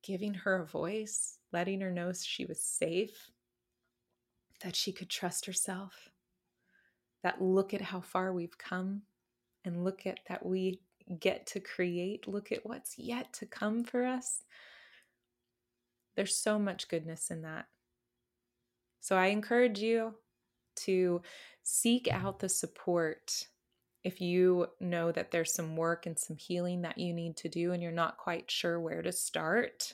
giving 0.04 0.36
her 0.36 0.62
a 0.62 0.66
voice, 0.68 1.40
letting 1.52 1.82
her 1.82 1.90
know 1.90 2.14
she 2.14 2.46
was 2.46 2.62
safe, 2.62 3.32
that 4.64 4.76
she 4.76 4.92
could 4.92 5.10
trust 5.10 5.48
herself, 5.48 6.10
that 7.24 7.42
look 7.42 7.74
at 7.74 7.82
how 7.82 8.00
far 8.00 8.32
we've 8.32 8.58
come 8.60 9.02
and 9.66 9.84
look 9.84 10.06
at 10.06 10.20
that 10.30 10.46
we 10.46 10.82
get 11.20 11.48
to 11.48 11.60
create, 11.60 12.28
look 12.28 12.52
at 12.52 12.64
what's 12.64 13.00
yet 13.00 13.34
to 13.34 13.48
come 13.48 13.84
for 13.84 14.06
us. 14.06 14.44
There's 16.16 16.36
so 16.36 16.60
much 16.60 16.90
goodness 16.90 17.32
in 17.32 17.42
that. 17.42 17.66
So 19.02 19.18
I 19.18 19.28
encourage 19.28 19.80
you 19.80 20.14
to 20.76 21.22
seek 21.64 22.08
out 22.12 22.40
the 22.40 22.50
support 22.50 23.48
if 24.04 24.20
you 24.20 24.68
know 24.80 25.12
that 25.12 25.32
there's 25.32 25.54
some 25.54 25.78
work 25.78 26.06
and 26.06 26.20
some 26.20 26.36
healing 26.36 26.82
that 26.82 26.98
you 26.98 27.14
need 27.14 27.38
to 27.38 27.50
do 27.50 27.72
and 27.72 27.82
you're 27.82 27.92
not 27.92 28.18
quite 28.18 28.52
sure 28.52 28.80
where 28.80 29.02
to 29.02 29.12
start. 29.12 29.94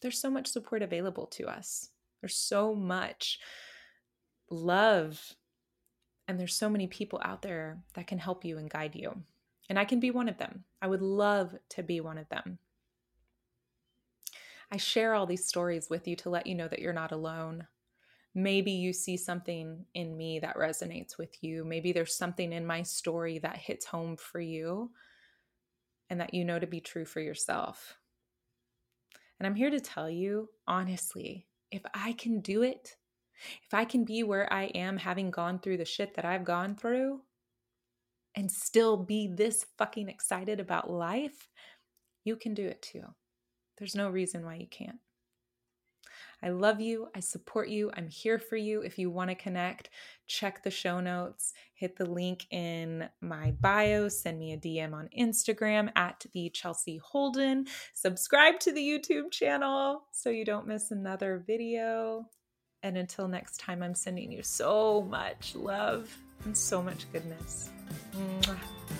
There's 0.00 0.18
so 0.18 0.30
much 0.30 0.46
support 0.46 0.82
available 0.82 1.26
to 1.26 1.46
us. 1.46 1.90
There's 2.20 2.36
so 2.36 2.74
much 2.74 3.38
love 4.50 5.34
and 6.28 6.40
there's 6.40 6.54
so 6.54 6.68
many 6.68 6.86
people 6.86 7.20
out 7.22 7.42
there 7.42 7.78
that 7.94 8.06
can 8.06 8.18
help 8.18 8.44
you 8.44 8.58
and 8.58 8.70
guide 8.70 8.94
you. 8.94 9.22
And 9.68 9.78
I 9.78 9.84
can 9.84 10.00
be 10.00 10.10
one 10.10 10.28
of 10.28 10.38
them. 10.38 10.64
I 10.80 10.86
would 10.86 11.02
love 11.02 11.54
to 11.70 11.82
be 11.82 12.00
one 12.00 12.18
of 12.18 12.28
them. 12.28 12.58
I 14.70 14.76
share 14.76 15.14
all 15.14 15.26
these 15.26 15.46
stories 15.46 15.88
with 15.90 16.08
you 16.08 16.16
to 16.16 16.30
let 16.30 16.46
you 16.46 16.54
know 16.54 16.68
that 16.68 16.80
you're 16.80 16.92
not 16.92 17.12
alone. 17.12 17.66
Maybe 18.38 18.72
you 18.72 18.92
see 18.92 19.16
something 19.16 19.86
in 19.94 20.14
me 20.14 20.40
that 20.40 20.58
resonates 20.58 21.16
with 21.16 21.42
you. 21.42 21.64
Maybe 21.64 21.92
there's 21.92 22.14
something 22.14 22.52
in 22.52 22.66
my 22.66 22.82
story 22.82 23.38
that 23.38 23.56
hits 23.56 23.86
home 23.86 24.18
for 24.18 24.40
you 24.40 24.90
and 26.10 26.20
that 26.20 26.34
you 26.34 26.44
know 26.44 26.58
to 26.58 26.66
be 26.66 26.82
true 26.82 27.06
for 27.06 27.20
yourself. 27.20 27.96
And 29.40 29.46
I'm 29.46 29.54
here 29.54 29.70
to 29.70 29.80
tell 29.80 30.10
you 30.10 30.50
honestly 30.68 31.46
if 31.70 31.80
I 31.94 32.12
can 32.12 32.40
do 32.40 32.62
it, 32.62 32.96
if 33.64 33.72
I 33.72 33.86
can 33.86 34.04
be 34.04 34.22
where 34.22 34.52
I 34.52 34.64
am 34.64 34.98
having 34.98 35.30
gone 35.30 35.58
through 35.58 35.78
the 35.78 35.86
shit 35.86 36.14
that 36.16 36.26
I've 36.26 36.44
gone 36.44 36.76
through 36.76 37.22
and 38.34 38.52
still 38.52 38.98
be 38.98 39.28
this 39.28 39.64
fucking 39.78 40.10
excited 40.10 40.60
about 40.60 40.90
life, 40.90 41.48
you 42.22 42.36
can 42.36 42.52
do 42.52 42.66
it 42.66 42.82
too. 42.82 43.04
There's 43.78 43.94
no 43.94 44.10
reason 44.10 44.44
why 44.44 44.56
you 44.56 44.66
can't. 44.66 44.98
I 46.42 46.50
love 46.50 46.80
you. 46.80 47.08
I 47.14 47.20
support 47.20 47.68
you. 47.68 47.90
I'm 47.96 48.08
here 48.08 48.38
for 48.38 48.56
you. 48.56 48.82
If 48.82 48.98
you 48.98 49.10
want 49.10 49.30
to 49.30 49.34
connect, 49.34 49.90
check 50.26 50.62
the 50.62 50.70
show 50.70 51.00
notes, 51.00 51.54
hit 51.74 51.96
the 51.96 52.04
link 52.04 52.46
in 52.50 53.08
my 53.20 53.52
bio, 53.60 54.08
send 54.08 54.38
me 54.38 54.52
a 54.52 54.58
DM 54.58 54.92
on 54.92 55.08
Instagram 55.18 55.90
at 55.96 56.26
the 56.32 56.50
Chelsea 56.50 56.98
Holden. 56.98 57.66
Subscribe 57.94 58.60
to 58.60 58.72
the 58.72 58.80
YouTube 58.80 59.30
channel 59.30 60.04
so 60.12 60.30
you 60.30 60.44
don't 60.44 60.66
miss 60.66 60.90
another 60.90 61.42
video. 61.46 62.28
And 62.82 62.96
until 62.96 63.26
next 63.26 63.58
time, 63.58 63.82
I'm 63.82 63.94
sending 63.94 64.30
you 64.30 64.42
so 64.42 65.02
much 65.02 65.54
love 65.54 66.14
and 66.44 66.56
so 66.56 66.82
much 66.82 67.10
goodness. 67.12 67.70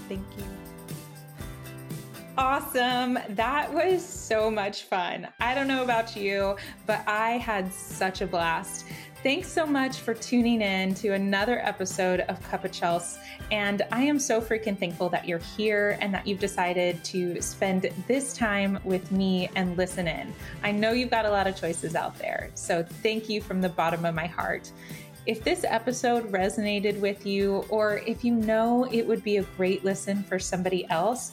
Thank 0.08 0.24
you. 0.38 0.95
Awesome. 2.38 3.18
That 3.30 3.72
was 3.72 4.04
so 4.04 4.50
much 4.50 4.82
fun. 4.82 5.26
I 5.40 5.54
don't 5.54 5.66
know 5.66 5.82
about 5.82 6.14
you, 6.14 6.56
but 6.84 7.02
I 7.06 7.38
had 7.38 7.72
such 7.72 8.20
a 8.20 8.26
blast. 8.26 8.84
Thanks 9.22 9.48
so 9.48 9.64
much 9.64 10.00
for 10.00 10.12
tuning 10.12 10.60
in 10.60 10.94
to 10.96 11.14
another 11.14 11.60
episode 11.60 12.20
of 12.20 12.42
Cup 12.50 12.66
of 12.66 12.72
Chels. 12.72 13.16
And 13.50 13.80
I 13.90 14.02
am 14.02 14.18
so 14.18 14.42
freaking 14.42 14.78
thankful 14.78 15.08
that 15.08 15.26
you're 15.26 15.38
here 15.38 15.96
and 16.02 16.12
that 16.12 16.26
you've 16.26 16.38
decided 16.38 17.02
to 17.04 17.40
spend 17.40 17.90
this 18.06 18.34
time 18.34 18.80
with 18.84 19.10
me 19.10 19.48
and 19.56 19.74
listen 19.78 20.06
in. 20.06 20.34
I 20.62 20.72
know 20.72 20.92
you've 20.92 21.10
got 21.10 21.24
a 21.24 21.30
lot 21.30 21.46
of 21.46 21.56
choices 21.56 21.94
out 21.94 22.18
there. 22.18 22.50
So 22.54 22.82
thank 23.02 23.30
you 23.30 23.40
from 23.40 23.62
the 23.62 23.70
bottom 23.70 24.04
of 24.04 24.14
my 24.14 24.26
heart. 24.26 24.70
If 25.24 25.42
this 25.42 25.64
episode 25.64 26.30
resonated 26.30 27.00
with 27.00 27.26
you, 27.26 27.64
or 27.68 27.98
if 28.06 28.24
you 28.24 28.32
know 28.32 28.86
it 28.92 29.04
would 29.04 29.24
be 29.24 29.38
a 29.38 29.42
great 29.42 29.84
listen 29.84 30.22
for 30.22 30.38
somebody 30.38 30.88
else, 30.88 31.32